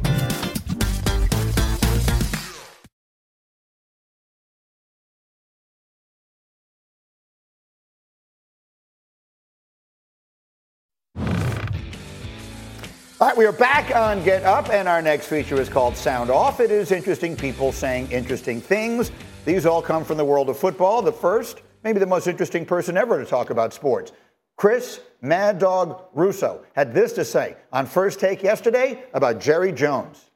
[13.23, 16.29] All right, we are back on Get Up, and our next feature is called Sound
[16.29, 16.59] Off.
[16.59, 19.13] It is interesting people saying interesting things.
[19.45, 21.01] These all come from the world of football.
[21.01, 24.11] The first, maybe the most interesting person ever to talk about sports,
[24.57, 30.29] Chris Mad Dog Russo, had this to say on First Take yesterday about Jerry Jones.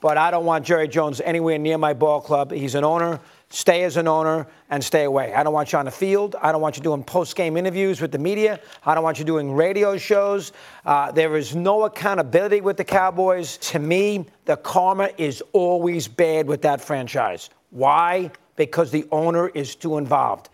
[0.00, 2.52] but I don't want Jerry Jones anywhere near my ball club.
[2.52, 3.18] He's an owner.
[3.52, 5.34] Stay as an owner and stay away.
[5.34, 6.36] I don't want you on the field.
[6.40, 8.58] I don't want you doing post game interviews with the media.
[8.86, 10.52] I don't want you doing radio shows.
[10.86, 13.58] Uh, there is no accountability with the Cowboys.
[13.58, 17.50] To me, the karma is always bad with that franchise.
[17.68, 18.30] Why?
[18.56, 20.48] Because the owner is too involved.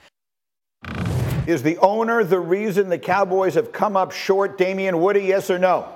[1.47, 5.59] Is the owner the reason the Cowboys have come up short, Damian Woody, yes or
[5.61, 5.89] no?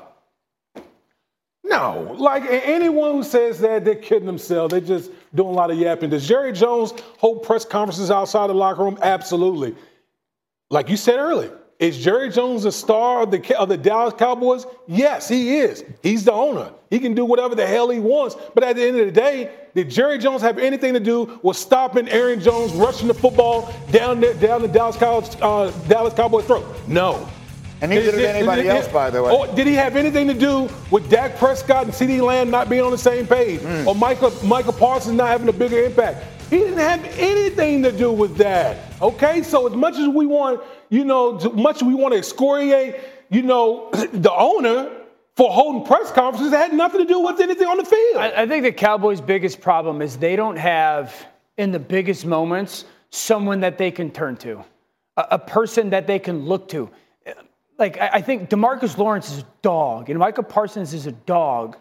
[1.64, 4.70] No, like anyone who says that, they're kidding themselves.
[4.70, 6.10] They're just doing a lot of yapping.
[6.10, 8.98] Does Jerry Jones hold press conferences outside the locker room?
[9.02, 9.74] Absolutely.
[10.70, 14.66] Like you said earlier, is Jerry Jones a star of the of the Dallas Cowboys?
[14.86, 15.84] Yes, he is.
[16.02, 16.70] He's the owner.
[16.90, 18.36] He can do whatever the hell he wants.
[18.54, 21.56] But at the end of the day, did Jerry Jones have anything to do with
[21.56, 26.44] stopping Aaron Jones rushing the football down the, down the Dallas Cowboys uh, Dallas Cowboys
[26.44, 26.64] throat?
[26.86, 27.28] No.
[27.82, 29.30] And neither did anybody else, by the way.
[29.32, 32.82] Oh, did he have anything to do with Dak Prescott and CeeDee Lamb not being
[32.82, 33.88] on the same page, Hmm.
[33.88, 36.24] or Michael Michael Parsons not having a bigger impact?
[36.48, 38.76] He didn't have anything to do with that.
[39.02, 40.60] Okay, so as much as we want,
[40.90, 42.96] you know, as much as we want to excoriate,
[43.30, 44.88] you know, the owner
[45.34, 48.16] for holding press conferences, it had nothing to do with anything on the field.
[48.16, 51.26] I, I think the Cowboys' biggest problem is they don't have,
[51.56, 54.62] in the biggest moments, someone that they can turn to,
[55.16, 56.88] a, a person that they can look to.
[57.78, 61.76] Like, I, I think DeMarcus Lawrence is a dog, and Michael Parsons is a dog.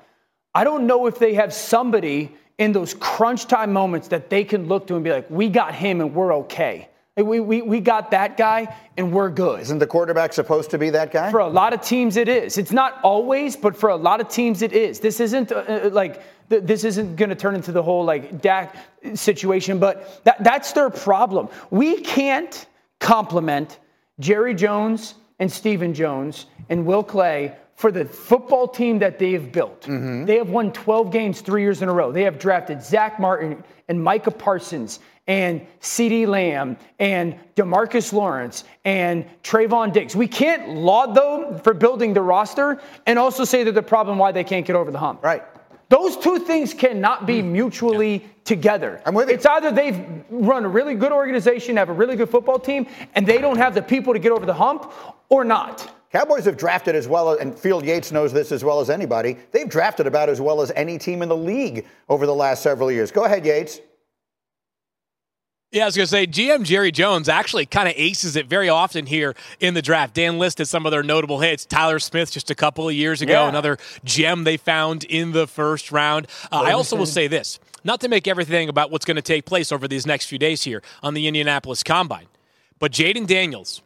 [0.53, 4.67] I don't know if they have somebody in those crunch time moments that they can
[4.67, 6.87] look to and be like, we got him and we're okay.
[7.17, 9.61] We, we, we got that guy and we're good.
[9.61, 11.29] Isn't the quarterback supposed to be that guy?
[11.29, 12.57] For a lot of teams, it is.
[12.57, 14.99] It's not always, but for a lot of teams, it is.
[14.99, 18.41] This isn't uh, uh, like th- this isn't going to turn into the whole like
[18.41, 18.75] Dak
[19.13, 21.49] situation, but that, that's their problem.
[21.69, 22.65] We can't
[22.99, 23.79] compliment
[24.19, 29.51] Jerry Jones and Stephen Jones and Will McClay for the football team that they have
[29.51, 29.81] built.
[29.81, 30.25] Mm-hmm.
[30.25, 32.11] They have won 12 games three years in a row.
[32.11, 39.25] They have drafted Zack Martin and Micah Parsons and CeeDee Lamb and DeMarcus Lawrence and
[39.43, 40.15] Trevon Diggs.
[40.15, 44.31] We can't laud them for building the roster and also say that the problem why
[44.31, 45.23] they can't get over the hump.
[45.23, 45.43] Right.
[45.91, 47.51] Those two things cannot be mm.
[47.51, 49.01] mutually together.
[49.05, 49.35] I'm with you.
[49.35, 53.27] It's either they've run a really good organization, have a really good football team, and
[53.27, 54.89] they don't have the people to get over the hump,
[55.27, 55.93] or not.
[56.13, 59.35] Cowboys have drafted as well, and Field Yates knows this as well as anybody.
[59.51, 62.89] They've drafted about as well as any team in the league over the last several
[62.89, 63.11] years.
[63.11, 63.81] Go ahead, Yates.
[65.71, 68.67] Yeah, I was going to say GM Jerry Jones actually kind of aces it very
[68.67, 70.13] often here in the draft.
[70.13, 71.63] Dan listed some of their notable hits.
[71.65, 73.47] Tyler Smith just a couple of years ago, Yeah.
[73.47, 76.27] another gem they found in the first round.
[76.51, 79.45] Uh, I also will say this, not to make everything about what's going to take
[79.45, 82.27] place over these next few days here on the Indianapolis Combine.
[82.77, 83.81] But Jayden Daniels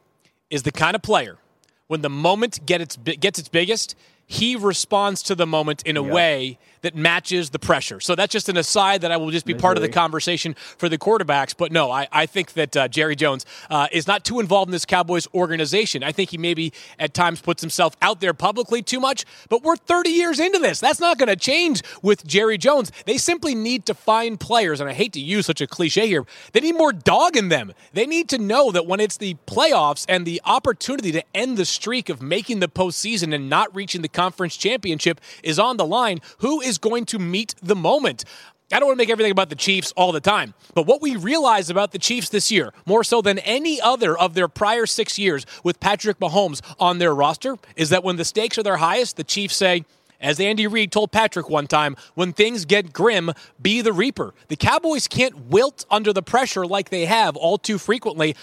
[0.50, 1.38] is the kind of player
[1.86, 3.96] when the moment get its, gets its biggest,
[4.28, 6.14] he responds to the moment in a yep.
[6.14, 8.00] way that matches the pressure.
[8.00, 10.88] So that's just an aside that I will just be part of the conversation for
[10.88, 11.56] the quarterbacks.
[11.58, 14.72] But no, I, I think that uh, Jerry Jones uh, is not too involved in
[14.72, 16.04] this Cowboys organization.
[16.04, 19.78] I think he maybe at times puts himself out there publicly too much, but we're
[19.78, 20.80] 30 years into this.
[20.80, 22.92] That's not going to change with Jerry Jones.
[23.06, 26.24] They simply need to find players, and I hate to use such a cliche here,
[26.52, 27.74] they need more dog in them.
[27.94, 31.66] They need to know that when it's the playoffs and the opportunity to end the
[31.66, 36.22] streak of making the postseason and not reaching the conference championship is on the line,
[36.40, 38.26] who is going to meet the moment.
[38.72, 41.16] I don't want to make everything about the Chiefs all the time, but what we
[41.16, 45.20] realize about the Chiefs this year, more so than any other of their prior six
[45.20, 49.18] years with Patrick Mahomes on their roster, is that when the stakes are their highest,
[49.18, 49.86] the Chiefs say,
[50.20, 54.34] as Andy Reid told Patrick one time, when things get grim, be the reaper.
[54.48, 58.36] The Cowboys can't wilt under the pressure like they have all too frequently.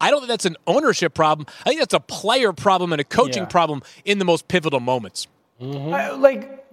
[0.00, 1.46] I don't think that's an ownership problem.
[1.60, 3.48] I think that's a player problem and a coaching yeah.
[3.48, 5.26] problem in the most pivotal moments.
[5.60, 5.94] Mm-hmm.
[5.94, 6.66] I, like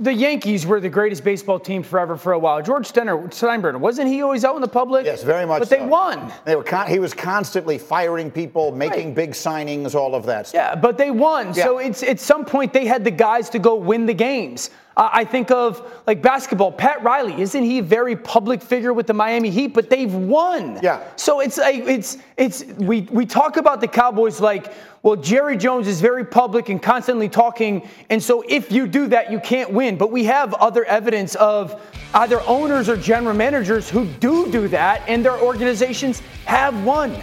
[0.00, 2.62] the Yankees were the greatest baseball team forever for a while.
[2.62, 5.04] George Steiner, Steinbrenner, wasn't he always out in the public?
[5.04, 5.58] Yes, very much.
[5.58, 5.76] But so.
[5.76, 6.32] they won.
[6.44, 9.16] They were con- he was constantly firing people, making right.
[9.16, 10.48] big signings, all of that.
[10.48, 10.58] Stuff.
[10.58, 11.48] Yeah, but they won.
[11.48, 11.64] Yeah.
[11.64, 14.70] So it's at some point they had the guys to go win the games.
[14.98, 16.72] Uh, I think of like basketball.
[16.72, 19.68] Pat Riley, isn't he a very public figure with the Miami Heat?
[19.68, 20.80] But they've won.
[20.82, 21.04] Yeah.
[21.14, 24.74] So it's like it's it's we we talk about the Cowboys like
[25.04, 27.88] well, Jerry Jones is very public and constantly talking.
[28.10, 29.96] And so if you do that, you can't win.
[29.96, 31.80] But we have other evidence of
[32.14, 37.16] either owners or general managers who do do that, and their organizations have won.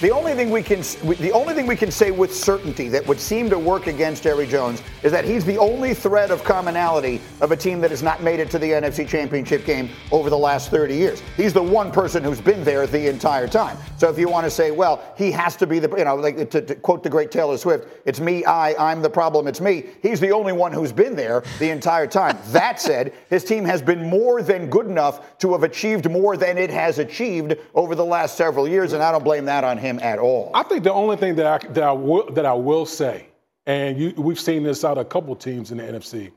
[0.00, 3.18] The only thing we can the only thing we can say with certainty that would
[3.18, 7.50] seem to work against Jerry Jones is that he's the only thread of commonality of
[7.50, 10.70] a team that has not made it to the NFC Championship game over the last
[10.70, 11.22] 30 years.
[11.36, 13.78] He's the one person who's been there the entire time.
[13.96, 16.50] So if you want to say, well, he has to be the you know like
[16.50, 19.86] to, to quote the great Taylor Swift, it's me, I, I'm the problem, it's me.
[20.02, 22.38] He's the only one who's been there the entire time.
[22.48, 26.58] that said, his team has been more than good enough to have achieved more than
[26.58, 29.98] it has achieved over the last several years, and I don't blame that on him
[30.00, 30.50] at all.
[30.52, 33.26] I think the only thing that I, that I, will, that I will say,
[33.66, 36.32] and you, we've seen this out of a couple teams in the NFC,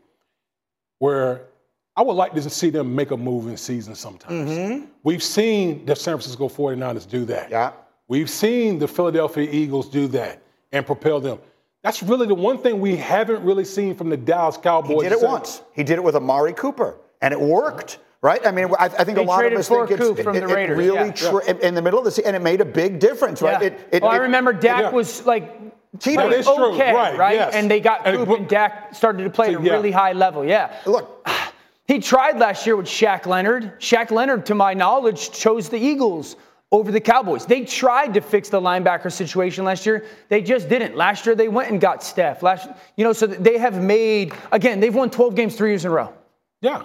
[0.99, 1.47] where
[1.95, 4.49] I would like to see them make a move in season sometimes.
[4.49, 4.85] Mm-hmm.
[5.03, 7.49] We've seen the San Francisco 49ers do that.
[7.49, 7.73] Yeah.
[8.07, 11.39] We've seen the Philadelphia Eagles do that and propel them.
[11.81, 15.03] That's really the one thing we haven't really seen from the Dallas Cowboys.
[15.03, 15.61] He did it once.
[15.73, 18.43] He did it with Amari Cooper, and it worked right?
[18.47, 20.69] I mean, I, I think they a lot of us think it's it, it, it
[20.69, 21.11] really yeah.
[21.11, 21.53] Tra- yeah.
[21.61, 23.61] in the middle of the season, and it made a big difference, right?
[23.61, 23.77] Yeah.
[23.91, 25.59] It, well, I remember Dak was like
[25.99, 26.17] Cheating.
[26.17, 26.97] That is okay, true.
[26.97, 27.35] Right, right?
[27.35, 27.53] Yes.
[27.53, 30.43] And they got Coop and, and Dak started to play at a really high level.
[30.43, 30.75] Yeah.
[30.85, 31.27] Look.
[31.85, 33.77] He tried last year with Shaq Leonard.
[33.81, 36.37] Shaq Leonard, to my knowledge, chose the Eagles
[36.71, 37.45] over the Cowboys.
[37.45, 40.05] They tried to fix the linebacker situation last year.
[40.29, 40.95] They just didn't.
[40.95, 42.41] Last year they went and got Steph.
[42.41, 44.79] Last, you know, so they have made again.
[44.79, 46.13] They've won 12 games three years in a row.
[46.61, 46.83] Yeah.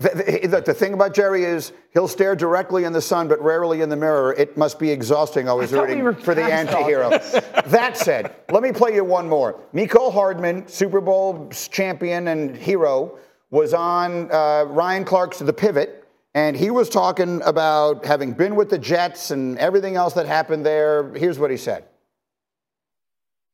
[0.00, 3.82] The, the, the, thing about Jerry is he'll stare directly in the sun, but rarely
[3.82, 4.32] in the mirror.
[4.32, 7.10] It must be exhausting always rooting we for the anti-hero.
[7.66, 9.60] that said, let me play you one more.
[9.74, 13.18] Mecole Hardman, Super Bowl champion and hero,
[13.50, 18.70] was on uh, Ryan Clark's The Pivot, and he was talking about having been with
[18.70, 21.12] the Jets and everything else that happened there.
[21.12, 21.84] Here's what he said.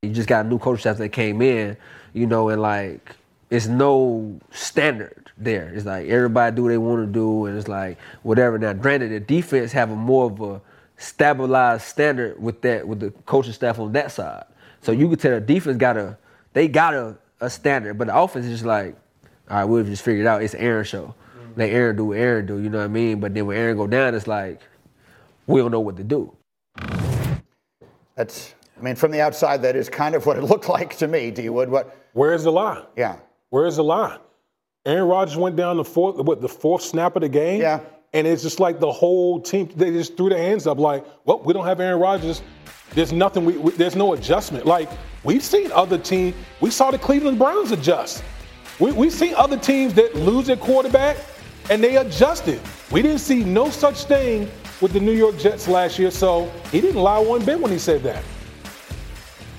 [0.03, 1.77] You just got a new coach staff that came in,
[2.13, 3.17] you know, and like
[3.51, 5.73] it's no standard there.
[5.75, 8.59] It's like everybody do what they want to do, and it's like whatever.
[8.59, 10.61] Now, granted, the defense have a more of a
[10.99, 14.45] stabilized standard with that with the coaching staff on that side.
[14.81, 16.17] So you could tell the defense got a
[16.53, 18.97] they got a, a standard, but the offense is just like,
[19.51, 20.43] all right, we'll just figure it out.
[20.43, 21.15] It's Aaron show.
[21.39, 21.61] Mm-hmm.
[21.61, 22.59] Let Aaron do what Aaron do.
[22.59, 23.21] You know what I mean?
[23.21, 24.61] But then when Aaron go down, it's like
[25.47, 26.35] we don't know what to do.
[28.15, 28.55] That's.
[28.79, 31.31] I mean, from the outside, that is kind of what it looked like to me.
[31.31, 31.97] D Wood, what?
[32.13, 32.85] Where's the lie?
[32.97, 33.17] Yeah.
[33.51, 34.19] Where's the lie?
[34.87, 37.61] Aaron Rodgers went down the fourth, what the fourth snap of the game.
[37.61, 37.81] Yeah.
[38.13, 41.41] And it's just like the whole team, they just threw their hands up, like, well,
[41.41, 42.41] we don't have Aaron Rodgers.
[42.93, 43.45] There's nothing.
[43.45, 44.65] We, we, there's no adjustment.
[44.65, 44.89] Like
[45.25, 46.35] we've seen other teams.
[46.61, 48.23] We saw the Cleveland Browns adjust.
[48.79, 51.17] We, we've seen other teams that lose their quarterback
[51.69, 52.61] and they adjusted.
[52.93, 54.49] We didn't see no such thing
[54.81, 56.13] with the New York Jets last year.
[56.13, 58.23] So he didn't lie one bit when he said that.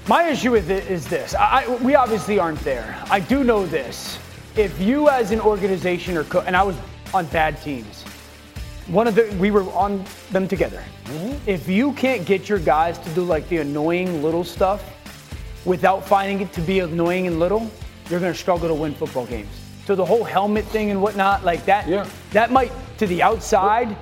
[0.08, 2.98] My issue with it is this: I, we obviously aren't there.
[3.12, 4.18] I do know this.
[4.58, 6.76] If you, as an organization, or co- and I was
[7.14, 8.04] on bad teams,
[8.88, 10.84] one of the we were on them together.
[11.06, 11.48] Mm-hmm.
[11.48, 14.84] If you can't get your guys to do like the annoying little stuff
[15.64, 17.70] without finding it to be annoying and little,
[18.10, 19.50] you're going to struggle to win football games.
[19.86, 22.10] So the whole helmet thing and whatnot, like that, yeah.
[22.32, 23.96] that might to the outside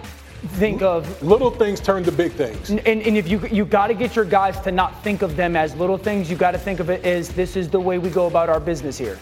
[0.53, 2.69] think of Little things turn to big things.
[2.69, 5.57] and, and if you you got to get your guys to not think of them
[5.57, 8.09] as little things, you got to think of it as this is the way we
[8.09, 9.19] go about our business here.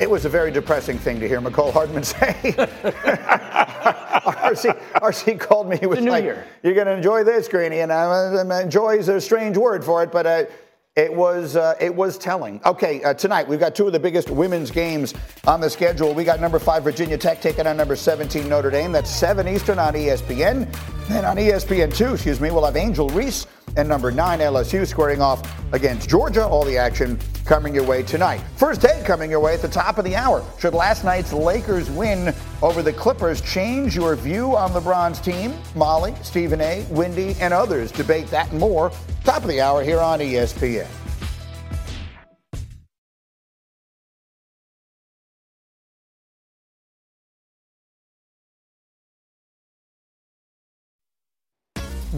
[0.00, 2.34] It was a very depressing thing to hear Mecole Hardman say.
[4.28, 5.76] RC, RC called me.
[5.78, 6.46] He was like, year.
[6.62, 10.02] "You're going to enjoy this, Greeny," and uh, um, enjoy is a strange word for
[10.02, 10.26] it, but.
[10.26, 10.44] Uh,
[10.96, 12.60] it was uh, it was telling.
[12.66, 15.14] Okay, uh, tonight we've got two of the biggest women's games
[15.46, 16.12] on the schedule.
[16.12, 18.90] We got number five Virginia Tech taking on number 17 Notre Dame.
[18.90, 20.66] That's seven Eastern on ESPN.
[21.06, 23.46] Then on ESPN two, excuse me, we'll have Angel Reese
[23.76, 25.42] and number nine LSU squaring off
[25.72, 26.46] against Georgia.
[26.46, 28.42] All the action coming your way tonight.
[28.56, 30.44] First take coming your way at the top of the hour.
[30.58, 35.54] Should last night's Lakers win over the Clippers change your view on LeBron's team?
[35.74, 38.90] Molly, Stephen A, Wendy, and others debate that and more.
[39.24, 40.86] Top of the hour here on ESPN.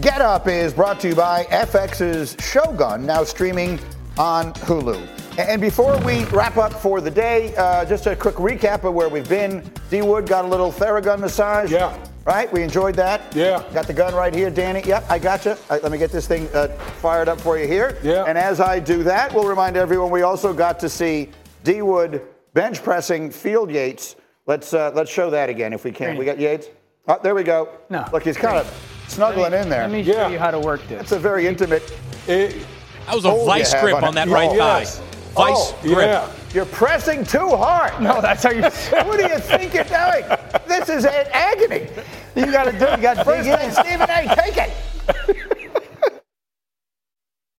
[0.01, 3.79] Get Up is brought to you by FX's Shogun, now streaming
[4.17, 5.07] on Hulu.
[5.37, 9.09] And before we wrap up for the day, uh, just a quick recap of where
[9.09, 9.71] we've been.
[9.91, 11.71] D Wood got a little Theragun massage.
[11.71, 11.95] Yeah.
[12.25, 12.51] Right?
[12.51, 13.21] We enjoyed that.
[13.35, 13.63] Yeah.
[13.75, 14.81] Got the gun right here, Danny.
[14.83, 15.55] Yep, I got you.
[15.69, 17.99] let me get this thing uh, fired up for you here.
[18.01, 18.23] Yeah.
[18.25, 21.29] And as I do that, we'll remind everyone we also got to see
[21.63, 22.23] D Wood
[22.55, 24.15] bench pressing Field Yates.
[24.47, 26.17] Let's uh, let's show that again if we can.
[26.17, 26.69] We got Yates.
[27.07, 27.69] Oh, there we go.
[27.91, 28.07] No.
[28.11, 29.81] Look, he's kind of snuggling in there.
[29.83, 30.27] Let me show Yeah.
[30.29, 31.01] you how to work this.
[31.03, 31.83] It's a very intimate.
[32.27, 32.65] It,
[33.07, 34.15] That was a vice grip on on it.
[34.15, 34.99] that Oh, right yes.
[34.99, 35.05] thigh.
[35.33, 36.07] Vice Oh, grip.
[36.07, 36.27] yeah.
[36.53, 37.99] You're pressing too hard.
[38.01, 38.61] no, that's how you.
[39.07, 40.25] What do you think you're doing?
[40.67, 41.87] This is an agony.
[42.35, 42.85] you got to do.
[42.91, 43.71] You got to dig in.
[43.71, 45.57] Stephen A, take it.